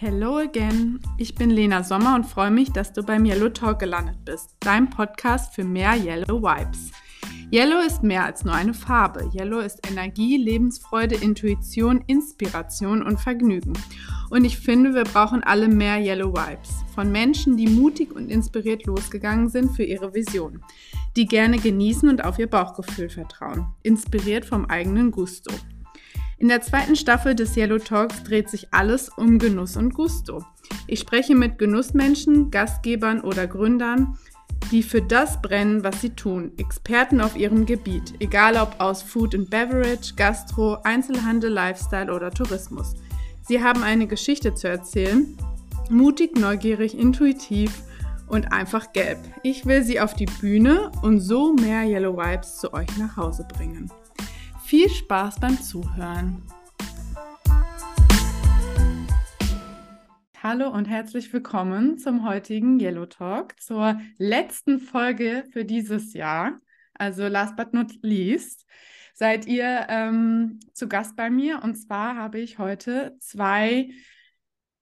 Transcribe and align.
Hello 0.00 0.38
again. 0.38 1.00
Ich 1.16 1.34
bin 1.34 1.50
Lena 1.50 1.82
Sommer 1.82 2.14
und 2.14 2.24
freue 2.24 2.52
mich, 2.52 2.70
dass 2.70 2.92
du 2.92 3.02
beim 3.02 3.24
Yellow 3.24 3.48
Talk 3.48 3.80
gelandet 3.80 4.24
bist, 4.24 4.54
dein 4.60 4.88
Podcast 4.88 5.52
für 5.52 5.64
mehr 5.64 5.96
Yellow 5.96 6.40
Vibes. 6.40 6.92
Yellow 7.52 7.80
ist 7.84 8.04
mehr 8.04 8.24
als 8.24 8.44
nur 8.44 8.54
eine 8.54 8.74
Farbe. 8.74 9.28
Yellow 9.34 9.58
ist 9.58 9.84
Energie, 9.90 10.36
Lebensfreude, 10.36 11.16
Intuition, 11.16 12.04
Inspiration 12.06 13.02
und 13.02 13.18
Vergnügen. 13.18 13.72
Und 14.30 14.44
ich 14.44 14.56
finde, 14.58 14.94
wir 14.94 15.02
brauchen 15.02 15.42
alle 15.42 15.66
mehr 15.66 15.98
Yellow 15.98 16.32
Vibes. 16.32 16.70
Von 16.94 17.10
Menschen, 17.10 17.56
die 17.56 17.66
mutig 17.66 18.14
und 18.14 18.30
inspiriert 18.30 18.86
losgegangen 18.86 19.48
sind 19.48 19.74
für 19.74 19.82
ihre 19.82 20.14
Vision. 20.14 20.62
Die 21.16 21.26
gerne 21.26 21.58
genießen 21.58 22.08
und 22.08 22.24
auf 22.24 22.38
ihr 22.38 22.48
Bauchgefühl 22.48 23.10
vertrauen. 23.10 23.66
Inspiriert 23.82 24.44
vom 24.44 24.66
eigenen 24.66 25.10
Gusto. 25.10 25.52
In 26.40 26.46
der 26.46 26.60
zweiten 26.60 26.94
Staffel 26.94 27.34
des 27.34 27.56
Yellow 27.56 27.78
Talks 27.78 28.22
dreht 28.22 28.48
sich 28.48 28.68
alles 28.70 29.08
um 29.08 29.40
Genuss 29.40 29.76
und 29.76 29.92
Gusto. 29.92 30.44
Ich 30.86 31.00
spreche 31.00 31.34
mit 31.34 31.58
Genussmenschen, 31.58 32.52
Gastgebern 32.52 33.22
oder 33.22 33.48
Gründern, 33.48 34.16
die 34.70 34.84
für 34.84 35.02
das 35.02 35.42
brennen, 35.42 35.82
was 35.82 36.00
sie 36.00 36.10
tun, 36.10 36.52
Experten 36.56 37.20
auf 37.20 37.36
ihrem 37.36 37.66
Gebiet, 37.66 38.14
egal 38.20 38.56
ob 38.56 38.76
aus 38.78 39.02
Food 39.02 39.34
and 39.34 39.50
Beverage, 39.50 40.14
Gastro, 40.14 40.78
Einzelhandel, 40.84 41.50
Lifestyle 41.50 42.12
oder 42.12 42.30
Tourismus. 42.30 42.94
Sie 43.42 43.60
haben 43.62 43.82
eine 43.82 44.06
Geschichte 44.06 44.54
zu 44.54 44.68
erzählen, 44.68 45.36
mutig, 45.90 46.38
neugierig, 46.38 46.96
intuitiv 46.96 47.82
und 48.28 48.52
einfach 48.52 48.92
gelb. 48.92 49.18
Ich 49.42 49.66
will 49.66 49.82
sie 49.82 50.00
auf 50.00 50.14
die 50.14 50.26
Bühne 50.26 50.92
und 51.02 51.18
so 51.18 51.54
mehr 51.54 51.82
Yellow 51.82 52.16
Vibes 52.16 52.58
zu 52.58 52.72
euch 52.72 52.96
nach 52.96 53.16
Hause 53.16 53.44
bringen. 53.56 53.90
Viel 54.68 54.90
Spaß 54.90 55.40
beim 55.40 55.58
Zuhören. 55.58 56.42
Hallo 60.42 60.68
und 60.68 60.84
herzlich 60.84 61.32
willkommen 61.32 61.96
zum 61.96 62.28
heutigen 62.28 62.78
Yellow 62.78 63.06
Talk, 63.06 63.58
zur 63.58 63.98
letzten 64.18 64.78
Folge 64.78 65.46
für 65.52 65.64
dieses 65.64 66.12
Jahr. 66.12 66.60
Also 66.92 67.28
last 67.28 67.56
but 67.56 67.72
not 67.72 67.94
least 68.02 68.66
seid 69.14 69.46
ihr 69.46 69.86
ähm, 69.88 70.60
zu 70.74 70.86
Gast 70.86 71.16
bei 71.16 71.30
mir. 71.30 71.62
Und 71.62 71.76
zwar 71.76 72.16
habe 72.16 72.38
ich 72.38 72.58
heute 72.58 73.16
zwei 73.20 73.88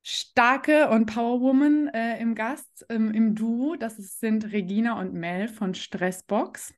starke 0.02 0.88
und 0.88 1.06
Powerwoman 1.06 1.90
äh, 1.94 2.20
im 2.20 2.34
Gast, 2.34 2.84
ähm, 2.88 3.12
im 3.12 3.36
Duo. 3.36 3.76
Das 3.76 3.98
sind 4.18 4.50
Regina 4.50 4.98
und 4.98 5.14
Mel 5.14 5.46
von 5.46 5.76
Stressbox. 5.76 6.74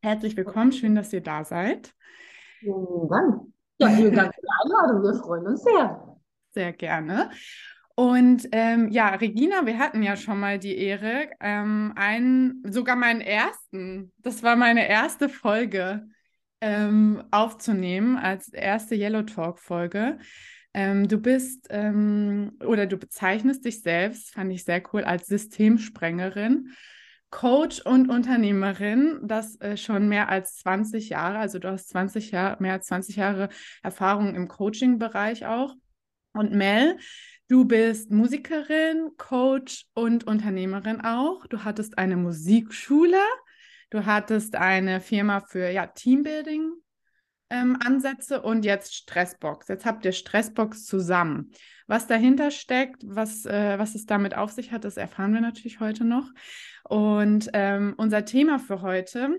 Herzlich 0.00 0.34
willkommen, 0.34 0.72
schön, 0.72 0.94
dass 0.94 1.12
ihr 1.12 1.20
da 1.20 1.44
seid. 1.44 1.92
Dank. 2.62 3.42
Ja, 3.78 3.90
vielen 3.90 4.14
Dank 4.14 4.34
für 4.34 4.40
die 4.40 4.48
Einladung. 4.64 5.02
Wir 5.02 5.14
freuen 5.14 5.46
uns 5.46 5.62
sehr. 5.62 6.16
Sehr 6.50 6.72
gerne. 6.72 7.30
Und 7.94 8.48
ähm, 8.52 8.90
ja, 8.90 9.08
Regina, 9.08 9.66
wir 9.66 9.78
hatten 9.78 10.02
ja 10.04 10.16
schon 10.16 10.38
mal 10.38 10.58
die 10.58 10.78
Ehre, 10.78 11.30
ähm, 11.40 11.92
einen, 11.96 12.62
sogar 12.64 12.94
meinen 12.94 13.20
ersten, 13.20 14.12
das 14.18 14.44
war 14.44 14.54
meine 14.54 14.88
erste 14.88 15.28
Folge 15.28 16.06
ähm, 16.60 17.24
aufzunehmen, 17.32 18.16
als 18.16 18.52
erste 18.52 18.94
Yellow 18.94 19.22
Talk-Folge. 19.22 20.18
Ähm, 20.74 21.08
du 21.08 21.18
bist 21.18 21.66
ähm, 21.70 22.56
oder 22.64 22.86
du 22.86 22.98
bezeichnest 22.98 23.64
dich 23.64 23.82
selbst, 23.82 24.32
fand 24.32 24.52
ich 24.52 24.64
sehr 24.64 24.80
cool, 24.92 25.02
als 25.02 25.26
Systemsprengerin. 25.26 26.74
Coach 27.30 27.80
und 27.82 28.08
Unternehmerin, 28.08 29.20
das 29.22 29.60
äh, 29.60 29.76
schon 29.76 30.08
mehr 30.08 30.28
als 30.28 30.56
20 30.58 31.10
Jahre, 31.10 31.38
also 31.38 31.58
du 31.58 31.70
hast 31.70 31.90
20 31.90 32.30
Jahre, 32.30 32.62
mehr 32.62 32.72
als 32.72 32.86
20 32.86 33.16
Jahre 33.16 33.48
Erfahrung 33.82 34.34
im 34.34 34.48
Coaching-Bereich 34.48 35.46
auch. 35.46 35.74
Und 36.32 36.52
Mel, 36.52 36.98
du 37.48 37.64
bist 37.64 38.10
Musikerin, 38.10 39.10
Coach 39.16 39.86
und 39.94 40.26
Unternehmerin 40.26 41.00
auch. 41.00 41.46
Du 41.46 41.64
hattest 41.64 41.98
eine 41.98 42.16
Musikschule, 42.16 43.20
du 43.90 44.06
hattest 44.06 44.56
eine 44.56 45.00
Firma 45.00 45.40
für 45.40 45.68
ja, 45.70 45.86
Teambuilding. 45.86 46.72
Ähm, 47.50 47.78
Ansätze 47.84 48.42
und 48.42 48.64
jetzt 48.64 48.94
Stressbox. 48.94 49.68
Jetzt 49.68 49.86
habt 49.86 50.04
ihr 50.04 50.12
Stressbox 50.12 50.84
zusammen. 50.84 51.52
Was 51.86 52.06
dahinter 52.06 52.50
steckt, 52.50 53.02
was, 53.06 53.46
äh, 53.46 53.78
was 53.78 53.94
es 53.94 54.04
damit 54.04 54.36
auf 54.36 54.50
sich 54.50 54.72
hat, 54.72 54.84
das 54.84 54.98
erfahren 54.98 55.32
wir 55.32 55.40
natürlich 55.40 55.80
heute 55.80 56.04
noch. 56.04 56.30
Und 56.84 57.48
ähm, 57.54 57.94
unser 57.96 58.26
Thema 58.26 58.58
für 58.58 58.82
heute 58.82 59.38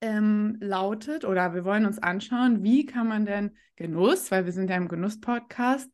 ähm, 0.00 0.56
lautet, 0.60 1.24
oder 1.24 1.54
wir 1.54 1.64
wollen 1.64 1.84
uns 1.84 1.98
anschauen, 1.98 2.62
wie 2.62 2.86
kann 2.86 3.08
man 3.08 3.26
denn 3.26 3.56
Genuss, 3.76 4.30
weil 4.30 4.46
wir 4.46 4.52
sind 4.52 4.70
ja 4.70 4.76
im 4.76 4.88
Genuss-Podcast, 4.88 5.90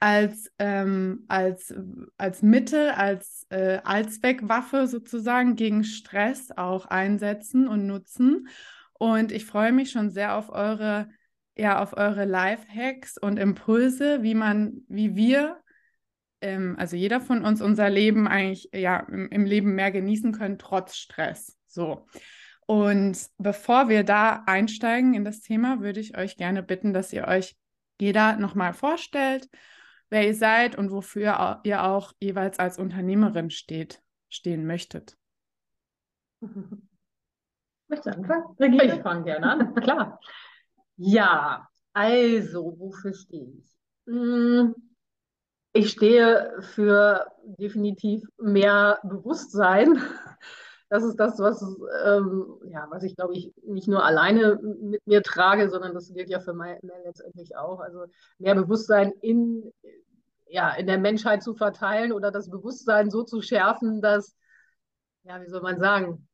als, 0.00 0.50
ähm, 0.58 1.24
als, 1.28 1.72
als 2.16 2.42
Mittel, 2.42 2.90
als 2.90 3.46
äh, 3.50 3.78
Allzweckwaffe 3.84 4.88
sozusagen 4.88 5.54
gegen 5.54 5.84
Stress 5.84 6.50
auch 6.50 6.86
einsetzen 6.86 7.68
und 7.68 7.86
nutzen. 7.86 8.48
Und 9.02 9.32
ich 9.32 9.46
freue 9.46 9.72
mich 9.72 9.90
schon 9.90 10.10
sehr 10.10 10.36
auf 10.36 10.48
eure, 10.48 11.08
ja, 11.56 11.82
auf 11.82 11.96
eure 11.96 12.24
Live-Hacks 12.24 13.18
und 13.18 13.36
Impulse, 13.36 14.22
wie 14.22 14.36
man, 14.36 14.82
wie 14.86 15.16
wir 15.16 15.60
ähm, 16.40 16.76
also 16.78 16.94
jeder 16.94 17.20
von 17.20 17.44
uns 17.44 17.60
unser 17.60 17.90
Leben 17.90 18.28
eigentlich 18.28 18.70
ja 18.72 19.00
im, 19.00 19.28
im 19.30 19.44
Leben 19.44 19.74
mehr 19.74 19.90
genießen 19.90 20.30
können, 20.30 20.56
trotz 20.56 20.94
Stress. 20.94 21.58
So. 21.66 22.06
Und 22.66 23.26
bevor 23.38 23.88
wir 23.88 24.04
da 24.04 24.44
einsteigen 24.46 25.14
in 25.14 25.24
das 25.24 25.40
Thema, 25.40 25.80
würde 25.80 25.98
ich 25.98 26.16
euch 26.16 26.36
gerne 26.36 26.62
bitten, 26.62 26.92
dass 26.92 27.12
ihr 27.12 27.26
euch 27.26 27.56
jeder 28.00 28.36
nochmal 28.36 28.72
vorstellt, 28.72 29.50
wer 30.10 30.24
ihr 30.24 30.36
seid 30.36 30.78
und 30.78 30.92
wofür 30.92 31.60
ihr 31.64 31.82
auch 31.82 32.12
jeweils 32.20 32.60
als 32.60 32.78
Unternehmerin 32.78 33.50
steht, 33.50 34.00
stehen 34.28 34.64
möchtet. 34.64 35.16
Möchtest 37.92 38.16
du 38.16 38.20
anfangen? 38.20 38.80
Ich 38.80 39.02
fange 39.02 39.24
gerne 39.24 39.50
an, 39.50 39.74
klar. 39.82 40.18
Ja, 40.96 41.68
also, 41.92 42.74
wofür 42.78 43.12
stehe 43.12 43.50
ich? 43.50 43.76
Hm, 44.06 44.74
ich 45.74 45.90
stehe 45.90 46.56
für 46.60 47.26
definitiv 47.44 48.24
mehr 48.38 48.98
Bewusstsein. 49.04 49.98
Das 50.88 51.04
ist 51.04 51.16
das, 51.16 51.38
was, 51.38 51.62
ähm, 52.04 52.58
ja, 52.66 52.86
was 52.90 53.02
ich, 53.02 53.16
glaube 53.16 53.32
ich, 53.32 53.50
nicht 53.66 53.88
nur 53.88 54.04
alleine 54.04 54.60
mit 54.62 55.00
mir 55.06 55.22
trage, 55.22 55.70
sondern 55.70 55.94
das 55.94 56.12
gilt 56.12 56.28
ja 56.28 56.38
für 56.38 56.52
mich 56.52 56.76
letztendlich 57.06 57.56
auch. 57.56 57.80
Also 57.80 58.04
mehr 58.36 58.54
Bewusstsein 58.54 59.10
in, 59.22 59.72
ja, 60.48 60.70
in 60.74 60.86
der 60.86 60.98
Menschheit 60.98 61.42
zu 61.42 61.54
verteilen 61.54 62.12
oder 62.12 62.30
das 62.30 62.50
Bewusstsein 62.50 63.10
so 63.10 63.22
zu 63.22 63.40
schärfen, 63.40 64.02
dass, 64.02 64.36
ja, 65.22 65.40
wie 65.40 65.48
soll 65.48 65.62
man 65.62 65.80
sagen, 65.80 66.28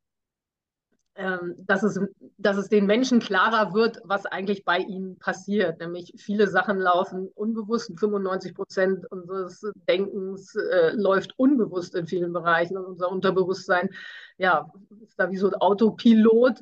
dass, 1.59 1.83
es, 1.83 2.01
dass 2.37 2.57
es 2.57 2.69
den 2.69 2.87
Menschen 2.87 3.19
klarer 3.19 3.75
wird, 3.75 4.01
was 4.05 4.25
eigentlich 4.25 4.65
bei 4.65 4.79
ihnen 4.79 5.19
passiert. 5.19 5.81
Nämlich 5.81 6.13
viele 6.17 6.47
Sachen 6.47 6.79
laufen 6.79 7.29
unbewusst, 7.35 7.93
95 7.99 8.55
Prozent 8.55 9.11
unseres 9.11 9.67
Denkens 9.89 10.55
äh, 10.55 10.93
läuft 10.95 11.37
unbewusst 11.37 11.97
in 11.97 12.07
vielen 12.07 12.33
Bereichen 12.33 12.77
und 12.77 12.85
unser 12.85 13.11
Unterbewusstsein 13.11 13.91
ja, 14.37 14.73
ist 15.03 15.19
da 15.19 15.29
wie 15.31 15.37
so 15.37 15.49
ein 15.49 15.55
Autopilot. 15.55 16.61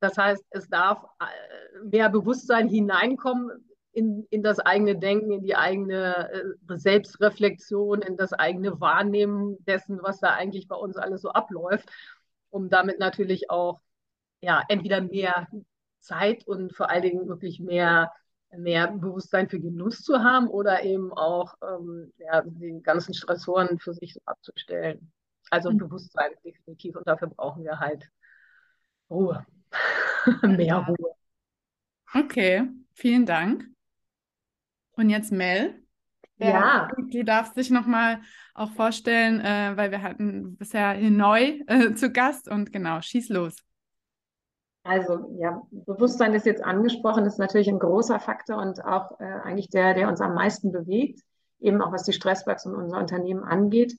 Das 0.00 0.18
heißt, 0.18 0.44
es 0.50 0.68
darf 0.68 1.04
äh, 1.20 1.84
mehr 1.84 2.08
Bewusstsein 2.08 2.68
hineinkommen 2.68 3.50
in, 3.92 4.26
in 4.30 4.42
das 4.42 4.58
eigene 4.58 4.98
Denken, 4.98 5.30
in 5.30 5.42
die 5.42 5.54
eigene 5.54 6.28
äh, 6.32 6.76
Selbstreflexion, 6.76 8.02
in 8.02 8.16
das 8.16 8.32
eigene 8.32 8.80
Wahrnehmen 8.80 9.64
dessen, 9.64 10.00
was 10.02 10.18
da 10.18 10.30
eigentlich 10.30 10.66
bei 10.66 10.76
uns 10.76 10.96
alles 10.96 11.22
so 11.22 11.30
abläuft, 11.30 11.88
um 12.50 12.68
damit 12.68 12.98
natürlich 12.98 13.48
auch 13.48 13.80
ja, 14.42 14.62
entweder 14.68 15.00
mehr 15.00 15.48
Zeit 16.00 16.46
und 16.46 16.74
vor 16.74 16.90
allen 16.90 17.02
Dingen 17.02 17.28
wirklich 17.28 17.60
mehr, 17.60 18.12
mehr 18.50 18.88
Bewusstsein 18.88 19.48
für 19.48 19.60
Genuss 19.60 20.02
zu 20.02 20.18
haben 20.18 20.48
oder 20.48 20.82
eben 20.82 21.12
auch 21.12 21.54
ähm, 21.62 22.12
ja, 22.18 22.42
die 22.44 22.82
ganzen 22.82 23.14
Stressoren 23.14 23.78
für 23.78 23.94
sich 23.94 24.18
abzustellen. 24.26 25.12
Also 25.50 25.70
mhm. 25.70 25.78
Bewusstsein 25.78 26.32
definitiv 26.44 26.96
und 26.96 27.06
dafür 27.06 27.28
brauchen 27.28 27.64
wir 27.64 27.78
halt 27.78 28.10
Ruhe, 29.08 29.46
mehr 30.42 30.76
Ruhe. 30.76 31.14
Okay, 32.14 32.68
vielen 32.94 33.24
Dank. 33.24 33.64
Und 34.92 35.08
jetzt 35.08 35.32
Mel. 35.32 35.82
Ja. 36.36 36.88
Du, 36.96 37.02
du 37.02 37.24
darfst 37.24 37.56
dich 37.56 37.70
nochmal 37.70 38.20
auch 38.54 38.72
vorstellen, 38.72 39.40
äh, 39.40 39.76
weil 39.76 39.90
wir 39.90 40.02
hatten 40.02 40.56
bisher 40.56 40.92
hier 40.92 41.10
neu 41.10 41.60
äh, 41.66 41.94
zu 41.94 42.10
Gast 42.10 42.48
und 42.48 42.72
genau, 42.72 43.00
schieß 43.00 43.28
los. 43.28 43.56
Also 44.84 45.30
ja, 45.38 45.62
Bewusstsein 45.70 46.34
ist 46.34 46.46
jetzt 46.46 46.62
angesprochen, 46.62 47.24
ist 47.24 47.38
natürlich 47.38 47.68
ein 47.68 47.78
großer 47.78 48.18
Faktor 48.18 48.56
und 48.56 48.84
auch 48.84 49.20
äh, 49.20 49.24
eigentlich 49.24 49.68
der, 49.68 49.94
der 49.94 50.08
uns 50.08 50.20
am 50.20 50.34
meisten 50.34 50.72
bewegt, 50.72 51.20
eben 51.60 51.80
auch 51.80 51.92
was 51.92 52.02
die 52.02 52.12
Stressbox 52.12 52.66
und 52.66 52.74
unser 52.74 52.98
Unternehmen 52.98 53.44
angeht. 53.44 53.96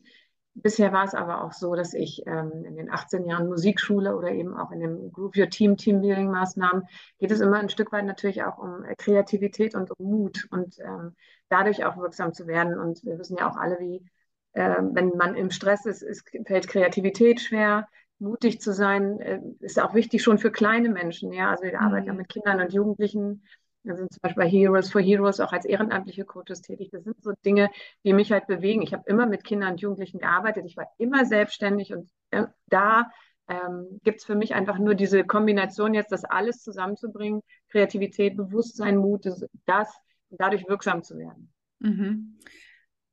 bisher 0.56 0.92
war 0.92 1.06
es 1.06 1.14
aber 1.16 1.44
auch 1.44 1.54
so, 1.54 1.74
dass 1.76 1.94
ich 1.94 2.24
ähm, 2.28 2.66
in 2.66 2.76
den 2.76 2.92
18 2.92 3.26
Jahren 3.26 3.48
Musikschule 3.48 4.16
oder 4.16 4.32
eben 4.32 4.56
auch 4.56 4.72
in 4.72 4.82
den 4.82 5.12
Group 5.12 5.38
Your 5.38 5.50
Team, 5.50 5.78
Teambuilding 5.78 6.30
Maßnahmen 6.30 6.84
geht 7.18 7.32
es 7.32 7.40
immer 7.40 7.58
ein 7.58 7.70
Stück 7.70 7.92
weit 7.92 8.06
natürlich 8.06 8.44
auch 8.44 8.58
um 8.58 8.84
äh, 8.84 8.96
Kreativität 8.96 9.76
und 9.76 9.90
um 9.98 10.06
Mut 10.06 10.48
und 10.52 10.80
ähm, 10.80 11.16
dadurch 11.50 11.86
auch 11.86 11.98
wirksam 11.98 12.34
zu 12.34 12.46
werden. 12.46 12.78
Und 12.78 13.04
wir 13.04 13.18
wissen 13.18 13.38
ja 13.38 13.50
auch 13.50 13.56
alle, 13.56 13.80
wie, 13.80 14.06
äh, 14.52 14.78
wenn 14.82 15.10
man 15.18 15.36
im 15.36 15.50
Stress 15.50 15.86
ist, 15.86 16.04
ist, 16.04 16.30
fällt 16.46 16.68
Kreativität 16.68 17.40
schwer. 17.40 17.88
Mutig 18.20 18.62
zu 18.62 18.74
sein 18.74 19.20
äh, 19.20 19.42
ist 19.60 19.82
auch 19.82 19.94
wichtig 19.94 20.24
schon 20.24 20.38
für 20.38 20.52
kleine 20.52 20.90
Menschen. 20.90 21.34
Ja, 21.34 21.52
also 21.52 21.64
wir 21.64 21.72
mhm. 21.72 21.86
arbeiten 21.86 22.08
ja 22.08 22.14
mit 22.14 22.30
Kindern 22.30 22.62
und 22.62 22.74
Jugendlichen 22.74 23.44
wir 23.84 23.96
sind 23.96 24.14
zum 24.14 24.22
Beispiel 24.22 24.44
bei 24.44 24.50
Heroes 24.50 24.92
for 24.92 25.02
Heroes 25.02 25.40
auch 25.40 25.52
als 25.52 25.66
ehrenamtliche 25.66 26.26
Coaches 26.26 26.62
tätig. 26.62 26.90
Das 26.92 27.04
sind 27.04 27.22
so 27.22 27.34
Dinge, 27.46 27.70
die 28.04 28.14
mich 28.14 28.32
halt 28.32 28.48
bewegen. 28.48 28.82
Ich 28.82 28.94
habe 28.94 29.04
immer 29.08 29.26
mit 29.26 29.44
Kindern 29.44 29.74
und 29.74 29.82
Jugendlichen 29.82 30.20
gearbeitet. 30.20 30.66
Ich 30.66 30.78
war 30.78 30.88
immer 30.98 31.26
selbstständig 31.26 31.94
und 31.94 32.10
äh, 32.32 32.46
da 32.68 33.12
ähm, 33.50 34.00
gibt 34.04 34.20
es 34.20 34.26
für 34.26 34.36
mich 34.36 34.56
einfach 34.56 34.80
nur 34.80 34.96
diese 34.96 35.26
Kombination 35.26 35.94
jetzt, 35.94 36.12
das 36.12 36.24
alles 36.24 36.62
zusammenzubringen, 36.64 37.42
Kreativität, 37.70 38.38
Bewusstsein, 38.38 38.98
Mut, 38.98 39.26
das, 39.26 39.46
das 39.66 39.94
dadurch 40.30 40.68
wirksam 40.68 41.04
zu 41.04 41.18
werden. 41.18 41.54
Mhm. 41.80 42.40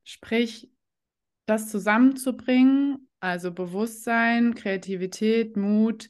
Sprich, 0.03 0.71
das 1.45 1.69
zusammenzubringen, 1.69 3.09
also 3.21 3.53
Bewusstsein, 3.53 4.53
Kreativität, 4.55 5.55
Mut, 5.55 6.09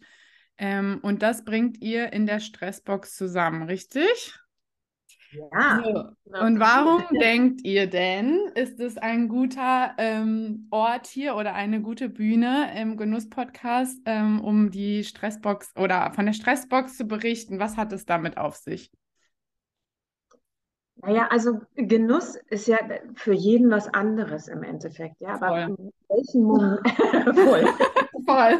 ähm, 0.62 1.00
und 1.02 1.24
das 1.24 1.44
bringt 1.44 1.82
ihr 1.82 2.14
in 2.14 2.28
der 2.28 2.40
Stressbox 2.40 3.16
zusammen, 3.16 3.64
richtig? 3.64 4.38
Ja. 5.32 5.82
So. 5.84 6.40
Und 6.40 6.60
warum 6.60 7.04
denkt 7.20 7.62
ihr 7.64 7.88
denn, 7.88 8.38
ist 8.54 8.80
es 8.80 8.98
ein 8.98 9.28
guter 9.28 9.96
ähm, 9.98 10.68
Ort 10.70 11.08
hier 11.08 11.36
oder 11.36 11.56
eine 11.56 11.82
gute 11.82 12.10
Bühne 12.10 12.80
im 12.80 12.96
Genuss-Podcast, 12.96 14.02
ähm, 14.06 14.40
um 14.40 14.70
die 14.70 15.04
Stressbox 15.04 15.76
oder 15.78 16.12
von 16.14 16.28
der 16.28 16.34
Stressbox 16.34 16.96
zu 16.96 17.06
berichten? 17.06 17.58
Was 17.58 17.76
hat 17.76 17.92
es 17.92 18.06
damit 18.06 18.38
auf 18.38 18.56
sich? 18.56 18.92
Naja, 21.04 21.28
also 21.30 21.62
Genuss 21.76 22.36
ist 22.50 22.68
ja 22.68 22.78
für 23.16 23.34
jeden 23.34 23.72
was 23.72 23.92
anderes 23.94 24.48
im 24.48 24.64
Endeffekt, 24.64 25.20
ja. 25.20 25.36
Aber 25.36 25.64
in 25.64 25.92
welchem 26.10 26.44
Moment 26.44 26.88
voll. 27.40 27.66
voll. 28.26 28.60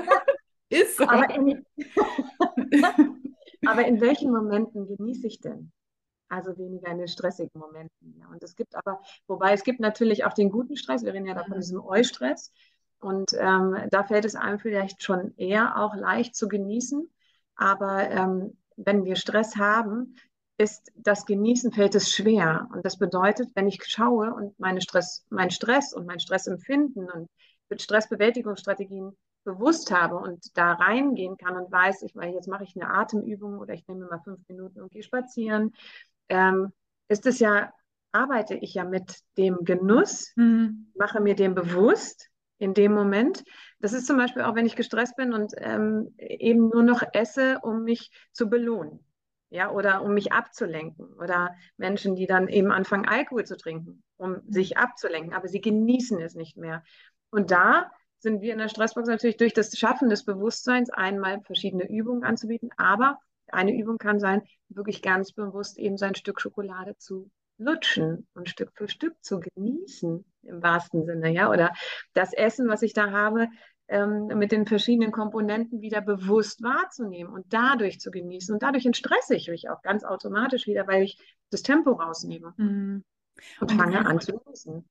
Ist 0.70 0.98
so. 0.98 1.04
Aber 1.04 1.30
in, 1.36 1.66
aber 3.66 3.86
in 3.86 4.02
welchen 4.02 4.32
Momenten 4.32 4.88
genieße 4.88 5.28
ich 5.28 5.40
denn? 5.40 5.72
also 6.32 6.58
weniger 6.58 6.90
in 6.90 6.98
den 6.98 7.08
stressigen 7.08 7.60
Momenten. 7.60 8.16
Ja. 8.18 8.28
Und 8.30 8.42
es 8.42 8.56
gibt 8.56 8.76
aber, 8.76 9.02
wobei 9.28 9.54
es 9.54 9.64
gibt 9.64 9.80
natürlich 9.80 10.24
auch 10.24 10.34
den 10.34 10.50
guten 10.50 10.78
Stress, 10.78 11.04
wir 11.04 11.14
reden 11.14 11.26
ja 11.26 11.34
da 11.34 11.44
von 11.44 11.58
mhm. 11.58 11.62
diesem 11.62 11.82
Eustress. 11.82 12.52
Und 13.00 13.34
ähm, 13.38 13.76
da 13.90 14.04
fällt 14.04 14.26
es 14.26 14.36
einem 14.36 14.60
vielleicht 14.60 15.04
schon 15.04 15.34
eher 15.36 15.78
auch 15.78 15.96
leicht 15.96 16.36
zu 16.36 16.48
genießen. 16.48 17.10
Aber 17.56 18.10
ähm, 18.10 18.58
wenn 18.78 19.04
wir 19.04 19.16
Stress 19.16 19.58
haben, 19.58 20.16
ist 20.62 20.92
das 20.96 21.26
Genießen 21.26 21.72
fällt 21.72 21.96
es 21.96 22.12
schwer. 22.12 22.70
Und 22.74 22.86
das 22.86 22.98
bedeutet, 22.98 23.50
wenn 23.56 23.68
ich 23.68 23.84
schaue 23.86 24.34
und 24.34 24.60
meine 24.60 24.82
Stress, 24.82 25.26
mein 25.30 25.52
Stress 25.52 25.94
und 25.94 26.06
mein 26.06 26.20
Stressempfinden 26.20 27.10
und 27.10 27.30
mit 27.70 27.82
Stressbewältigungsstrategien 27.82 29.18
bewusst 29.44 29.92
habe 29.92 30.18
und 30.18 30.56
da 30.56 30.74
reingehen 30.74 31.36
kann 31.38 31.58
und 31.58 31.72
weiß, 31.72 32.04
ich 32.04 32.14
meine, 32.14 32.34
jetzt 32.34 32.48
mache 32.48 32.64
ich 32.64 32.76
eine 32.76 32.94
Atemübung 32.94 33.58
oder 33.58 33.74
ich 33.74 33.88
nehme 33.88 34.06
mal 34.06 34.22
fünf 34.24 34.40
Minuten 34.48 34.82
und 34.82 34.92
gehe 34.92 35.04
spazieren 35.04 35.74
ähm, 36.32 36.72
ist 37.10 37.26
es 37.26 37.40
ja, 37.40 37.74
arbeite 38.14 38.56
ich 38.56 38.74
ja 38.74 38.86
mit 38.86 39.20
dem 39.38 39.60
Genuss, 39.64 40.32
mhm. 40.36 40.92
mache 40.98 41.20
mir 41.20 41.36
den 41.36 41.54
bewusst 41.54 42.30
in 42.58 42.74
dem 42.74 42.94
Moment. 42.94 43.44
Das 43.80 43.94
ist 43.94 44.08
zum 44.08 44.18
Beispiel 44.18 44.44
auch, 44.44 44.56
wenn 44.56 44.66
ich 44.66 44.76
gestresst 44.76 45.16
bin 45.18 45.34
und 45.34 45.54
ähm, 45.58 46.14
eben 46.18 46.70
nur 46.70 46.84
noch 46.84 47.04
esse, 47.14 47.60
um 47.62 47.84
mich 47.84 48.12
zu 48.32 48.50
belohnen. 48.50 49.00
Ja, 49.54 49.70
oder 49.70 50.02
um 50.02 50.14
mich 50.14 50.32
abzulenken. 50.32 51.14
Oder 51.20 51.54
Menschen, 51.76 52.16
die 52.16 52.26
dann 52.26 52.48
eben 52.48 52.72
anfangen, 52.72 53.08
Alkohol 53.08 53.46
zu 53.46 53.58
trinken, 53.58 54.02
um 54.18 54.32
mhm. 54.32 54.42
sich 54.52 54.78
abzulenken, 54.78 55.34
aber 55.34 55.50
sie 55.50 55.60
genießen 55.60 56.20
es 56.22 56.36
nicht 56.36 56.58
mehr. 56.58 56.84
Und 57.32 57.52
da 57.52 57.92
sind 58.20 58.42
wir 58.42 58.54
in 58.54 58.60
der 58.60 58.70
Stressbox 58.70 59.08
natürlich 59.08 59.38
durch 59.38 59.54
das 59.54 59.78
Schaffen 59.78 60.10
des 60.10 60.24
Bewusstseins 60.24 60.90
einmal 60.90 61.42
verschiedene 61.42 61.90
Übungen 61.90 62.24
anzubieten, 62.24 62.70
aber 62.78 63.20
eine 63.48 63.76
Übung 63.76 63.98
kann 63.98 64.20
sein, 64.20 64.42
wirklich 64.70 65.02
ganz 65.02 65.34
bewusst 65.34 65.78
eben 65.78 65.98
sein 65.98 66.16
Stück 66.16 66.40
Schokolade 66.40 66.96
zu 66.98 67.30
lutschen 67.58 68.28
und 68.34 68.50
Stück 68.50 68.72
für 68.74 68.88
Stück 68.88 69.16
zu 69.22 69.40
genießen, 69.40 70.26
im 70.44 70.64
wahrsten 70.64 71.06
Sinne, 71.06 71.30
ja. 71.32 71.50
Oder 71.50 71.74
das 72.14 72.34
Essen, 72.34 72.70
was 72.70 72.82
ich 72.82 72.94
da 72.94 73.12
habe, 73.12 73.48
ähm, 73.92 74.28
mit 74.28 74.54
den 74.54 74.66
verschiedenen 74.66 75.12
Komponenten 75.12 75.82
wieder 75.82 76.00
bewusst 76.00 76.64
wahrzunehmen 76.64 77.32
und 77.32 77.46
dadurch 77.50 78.00
zu 78.00 78.10
genießen. 78.10 78.54
Und 78.54 78.64
dadurch 78.64 78.86
entstresse 78.86 79.36
ich 79.36 79.50
mich 79.50 79.70
auch 79.70 79.82
ganz 79.82 80.06
automatisch 80.06 80.66
wieder, 80.66 80.88
weil 80.88 81.04
ich 81.04 81.20
das 81.50 81.62
Tempo 81.62 81.92
rausnehme 81.92 82.54
mhm. 82.56 83.04
und, 83.60 83.72
und 83.72 83.78
fange 83.78 84.06
an 84.06 84.20
zu 84.22 84.40
genießen. 84.40 84.88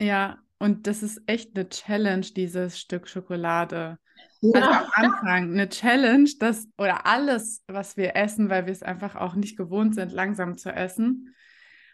Ja, 0.00 0.38
und 0.58 0.86
das 0.86 1.02
ist 1.02 1.20
echt 1.26 1.54
eine 1.54 1.68
Challenge, 1.68 2.26
dieses 2.34 2.78
Stück 2.78 3.06
Schokolade. 3.06 3.98
Also 4.42 4.58
am 4.58 4.86
Anfang 4.92 5.52
eine 5.52 5.68
Challenge, 5.68 6.30
das 6.38 6.66
oder 6.78 7.06
alles, 7.06 7.62
was 7.66 7.96
wir 7.96 8.16
essen, 8.16 8.48
weil 8.48 8.64
wir 8.66 8.72
es 8.72 8.82
einfach 8.82 9.14
auch 9.14 9.34
nicht 9.34 9.58
gewohnt 9.58 9.94
sind, 9.94 10.10
langsam 10.10 10.56
zu 10.56 10.70
essen 10.70 11.34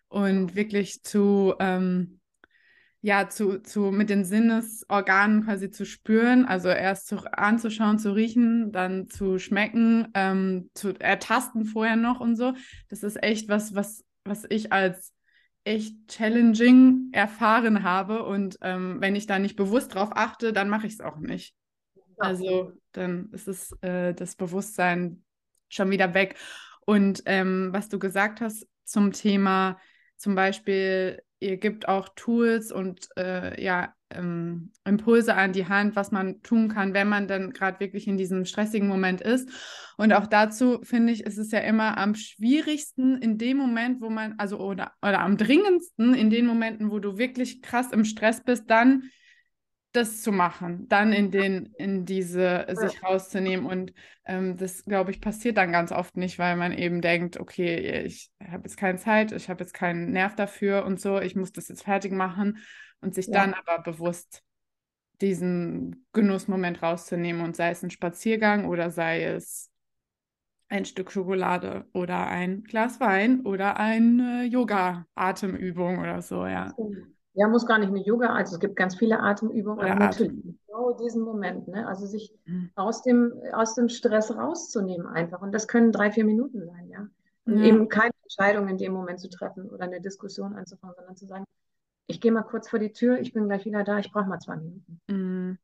und 0.08 0.54
wirklich 0.54 1.02
zu, 1.02 1.54
ähm, 1.58 2.20
ja, 3.04 3.28
zu, 3.28 3.58
zu 3.58 3.90
mit 3.90 4.08
den 4.08 4.24
Sinnesorganen 4.24 5.44
quasi 5.44 5.70
zu 5.70 5.84
spüren, 5.84 6.46
also 6.46 6.70
erst 6.70 7.06
zu, 7.06 7.18
anzuschauen, 7.30 7.98
zu 7.98 8.14
riechen, 8.14 8.72
dann 8.72 9.10
zu 9.10 9.38
schmecken, 9.38 10.08
ähm, 10.14 10.70
zu 10.72 10.98
ertasten 10.98 11.66
vorher 11.66 11.96
noch 11.96 12.20
und 12.20 12.36
so. 12.36 12.54
Das 12.88 13.02
ist 13.02 13.22
echt 13.22 13.50
was, 13.50 13.74
was, 13.74 14.06
was 14.24 14.46
ich 14.48 14.72
als 14.72 15.12
echt 15.64 15.94
challenging 16.08 17.10
erfahren 17.12 17.82
habe 17.82 18.22
und 18.22 18.56
ähm, 18.62 18.96
wenn 19.00 19.16
ich 19.16 19.26
da 19.26 19.38
nicht 19.38 19.56
bewusst 19.56 19.94
drauf 19.94 20.12
achte, 20.14 20.54
dann 20.54 20.70
mache 20.70 20.86
ich 20.86 20.94
es 20.94 21.00
auch 21.02 21.18
nicht. 21.18 21.54
Also 22.16 22.72
dann 22.92 23.28
ist 23.32 23.48
es 23.48 23.72
äh, 23.82 24.14
das 24.14 24.34
Bewusstsein 24.34 25.22
schon 25.68 25.90
wieder 25.90 26.14
weg. 26.14 26.36
Und 26.86 27.22
ähm, 27.26 27.68
was 27.70 27.90
du 27.90 27.98
gesagt 27.98 28.40
hast 28.40 28.66
zum 28.84 29.12
Thema, 29.12 29.78
zum 30.16 30.34
Beispiel, 30.34 31.22
ihr 31.44 31.58
gibt 31.58 31.88
auch 31.88 32.08
Tools 32.16 32.72
und 32.72 33.08
äh, 33.16 33.62
ja, 33.62 33.92
ähm, 34.10 34.72
Impulse 34.84 35.34
an 35.34 35.52
die 35.52 35.68
Hand, 35.68 35.94
was 35.94 36.10
man 36.10 36.42
tun 36.42 36.68
kann, 36.68 36.94
wenn 36.94 37.08
man 37.08 37.28
dann 37.28 37.52
gerade 37.52 37.80
wirklich 37.80 38.08
in 38.08 38.16
diesem 38.16 38.44
stressigen 38.44 38.88
Moment 38.88 39.20
ist. 39.20 39.48
Und 39.96 40.12
auch 40.12 40.26
dazu 40.26 40.80
finde 40.82 41.12
ich, 41.12 41.24
ist 41.24 41.38
es 41.38 41.50
ja 41.50 41.60
immer 41.60 41.98
am 41.98 42.14
schwierigsten 42.14 43.18
in 43.18 43.38
dem 43.38 43.58
Moment, 43.58 44.00
wo 44.00 44.08
man, 44.08 44.34
also 44.38 44.58
oder, 44.58 44.92
oder 45.02 45.20
am 45.20 45.36
dringendsten 45.36 46.14
in 46.14 46.30
den 46.30 46.46
Momenten, 46.46 46.90
wo 46.90 46.98
du 46.98 47.18
wirklich 47.18 47.60
krass 47.60 47.92
im 47.92 48.04
Stress 48.04 48.42
bist, 48.42 48.64
dann 48.68 49.10
das 49.94 50.22
zu 50.22 50.32
machen, 50.32 50.88
dann 50.88 51.12
in 51.12 51.30
den, 51.30 51.66
in 51.78 52.04
diese 52.04 52.66
sich 52.68 53.02
rauszunehmen. 53.02 53.64
Und 53.64 53.94
ähm, 54.24 54.56
das, 54.56 54.84
glaube 54.84 55.12
ich, 55.12 55.20
passiert 55.20 55.56
dann 55.56 55.70
ganz 55.70 55.92
oft 55.92 56.16
nicht, 56.16 56.38
weil 56.38 56.56
man 56.56 56.72
eben 56.72 57.00
denkt, 57.00 57.38
okay, 57.38 58.02
ich 58.04 58.30
habe 58.42 58.64
jetzt 58.64 58.76
keine 58.76 58.98
Zeit, 58.98 59.30
ich 59.30 59.48
habe 59.48 59.62
jetzt 59.62 59.72
keinen 59.72 60.10
Nerv 60.10 60.34
dafür 60.34 60.84
und 60.84 61.00
so, 61.00 61.20
ich 61.20 61.36
muss 61.36 61.52
das 61.52 61.68
jetzt 61.68 61.84
fertig 61.84 62.10
machen 62.12 62.58
und 63.00 63.14
sich 63.14 63.28
ja. 63.28 63.34
dann 63.34 63.54
aber 63.54 63.82
bewusst 63.82 64.42
diesen 65.20 66.06
Genussmoment 66.12 66.82
rauszunehmen 66.82 67.42
und 67.42 67.54
sei 67.54 67.70
es 67.70 67.84
ein 67.84 67.90
Spaziergang 67.90 68.66
oder 68.66 68.90
sei 68.90 69.22
es 69.22 69.70
ein 70.68 70.86
Stück 70.86 71.12
Schokolade 71.12 71.86
oder 71.92 72.26
ein 72.26 72.64
Glas 72.64 72.98
Wein 72.98 73.42
oder 73.42 73.76
eine 73.78 74.44
Yoga-Atemübung 74.44 76.00
oder 76.00 76.20
so, 76.20 76.46
ja. 76.46 76.74
Ja, 77.34 77.48
muss 77.48 77.66
gar 77.66 77.78
nicht 77.78 77.88
eine 77.88 78.02
Yoga, 78.04 78.32
also 78.32 78.54
es 78.54 78.60
gibt 78.60 78.76
ganz 78.76 78.94
viele 78.94 79.18
Atemübungen, 79.18 79.84
aber 79.84 79.94
natürlich 79.96 80.32
genau 80.66 80.92
diesen 80.92 81.22
Moment, 81.22 81.66
ne? 81.66 81.86
Also 81.86 82.06
sich 82.06 82.32
mhm. 82.44 82.70
aus 82.76 83.02
dem, 83.02 83.32
aus 83.52 83.74
dem 83.74 83.88
Stress 83.88 84.34
rauszunehmen 84.36 85.06
einfach. 85.06 85.42
Und 85.42 85.52
das 85.52 85.66
können 85.66 85.90
drei, 85.90 86.12
vier 86.12 86.24
Minuten 86.24 86.64
sein, 86.64 86.88
ja. 86.88 87.08
Und 87.46 87.58
ja. 87.58 87.64
eben 87.64 87.88
keine 87.88 88.12
Entscheidung 88.22 88.68
in 88.68 88.78
dem 88.78 88.92
Moment 88.92 89.20
zu 89.20 89.28
treffen 89.28 89.68
oder 89.68 89.84
eine 89.84 90.00
Diskussion 90.00 90.54
anzufangen, 90.54 90.94
sondern 90.96 91.16
zu 91.16 91.26
sagen, 91.26 91.44
ich 92.06 92.20
gehe 92.20 92.32
mal 92.32 92.42
kurz 92.42 92.68
vor 92.68 92.78
die 92.78 92.92
Tür, 92.92 93.18
ich 93.18 93.32
bin 93.32 93.46
gleich 93.48 93.64
wieder 93.64 93.84
da, 93.84 93.98
ich 93.98 94.12
brauche 94.12 94.26
mal 94.26 94.38
zwei 94.38 94.56
Minuten. 94.56 95.00
Mhm. 95.08 95.58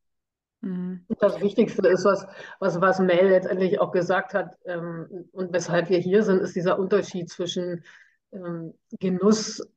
Mhm. 0.61 1.05
Das 1.19 1.39
Wichtigste 1.41 1.87
ist, 1.87 2.05
was, 2.05 2.27
was, 2.59 2.81
was 2.81 2.99
Mel 2.99 3.29
letztendlich 3.29 3.79
auch 3.79 3.91
gesagt 3.91 4.33
hat 4.33 4.57
ähm, 4.65 5.27
und 5.31 5.53
weshalb 5.53 5.89
wir 5.89 5.97
hier 5.97 6.23
sind, 6.23 6.41
ist 6.41 6.55
dieser 6.55 6.77
Unterschied 6.77 7.29
zwischen 7.29 7.83
ähm, 8.31 8.73
Genuss 8.99 9.67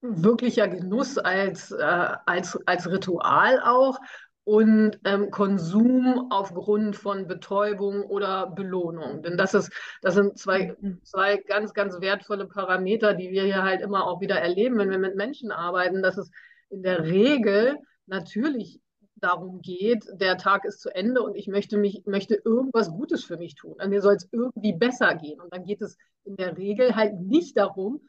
wirklicher 0.00 0.68
Genuss 0.68 1.18
als, 1.18 1.72
äh, 1.72 2.08
als, 2.26 2.58
als 2.66 2.90
Ritual 2.90 3.60
auch 3.60 3.98
und 4.44 4.98
ähm, 5.04 5.30
Konsum 5.30 6.28
aufgrund 6.30 6.96
von 6.96 7.26
Betäubung 7.26 8.04
oder 8.04 8.46
Belohnung. 8.46 9.22
Denn 9.22 9.36
das, 9.36 9.52
ist, 9.52 9.70
das 10.00 10.14
sind 10.14 10.38
zwei, 10.38 10.74
mhm. 10.80 11.00
zwei 11.04 11.36
ganz, 11.36 11.74
ganz 11.74 12.00
wertvolle 12.00 12.46
Parameter, 12.46 13.12
die 13.12 13.30
wir 13.30 13.42
hier 13.42 13.62
halt 13.62 13.82
immer 13.82 14.06
auch 14.06 14.22
wieder 14.22 14.36
erleben, 14.36 14.78
wenn 14.78 14.90
wir 14.90 14.98
mit 14.98 15.16
Menschen 15.16 15.50
arbeiten, 15.50 16.02
dass 16.02 16.16
es 16.16 16.30
in 16.70 16.82
der 16.82 17.04
Regel 17.04 17.76
natürlich 18.06 18.80
darum 19.16 19.60
geht, 19.60 20.04
der 20.14 20.38
Tag 20.38 20.64
ist 20.64 20.80
zu 20.80 20.94
Ende 20.94 21.22
und 21.22 21.34
ich 21.34 21.48
möchte 21.48 21.76
mich, 21.76 22.04
möchte 22.06 22.40
irgendwas 22.42 22.88
Gutes 22.90 23.24
für 23.24 23.36
mich 23.36 23.54
tun. 23.54 23.74
An 23.78 23.90
mir 23.90 24.00
soll 24.00 24.14
es 24.14 24.28
irgendwie 24.32 24.72
besser 24.72 25.14
gehen. 25.14 25.40
Und 25.40 25.52
dann 25.52 25.64
geht 25.64 25.82
es 25.82 25.98
in 26.24 26.36
der 26.36 26.56
Regel 26.56 26.96
halt 26.96 27.20
nicht 27.20 27.56
darum, 27.58 28.00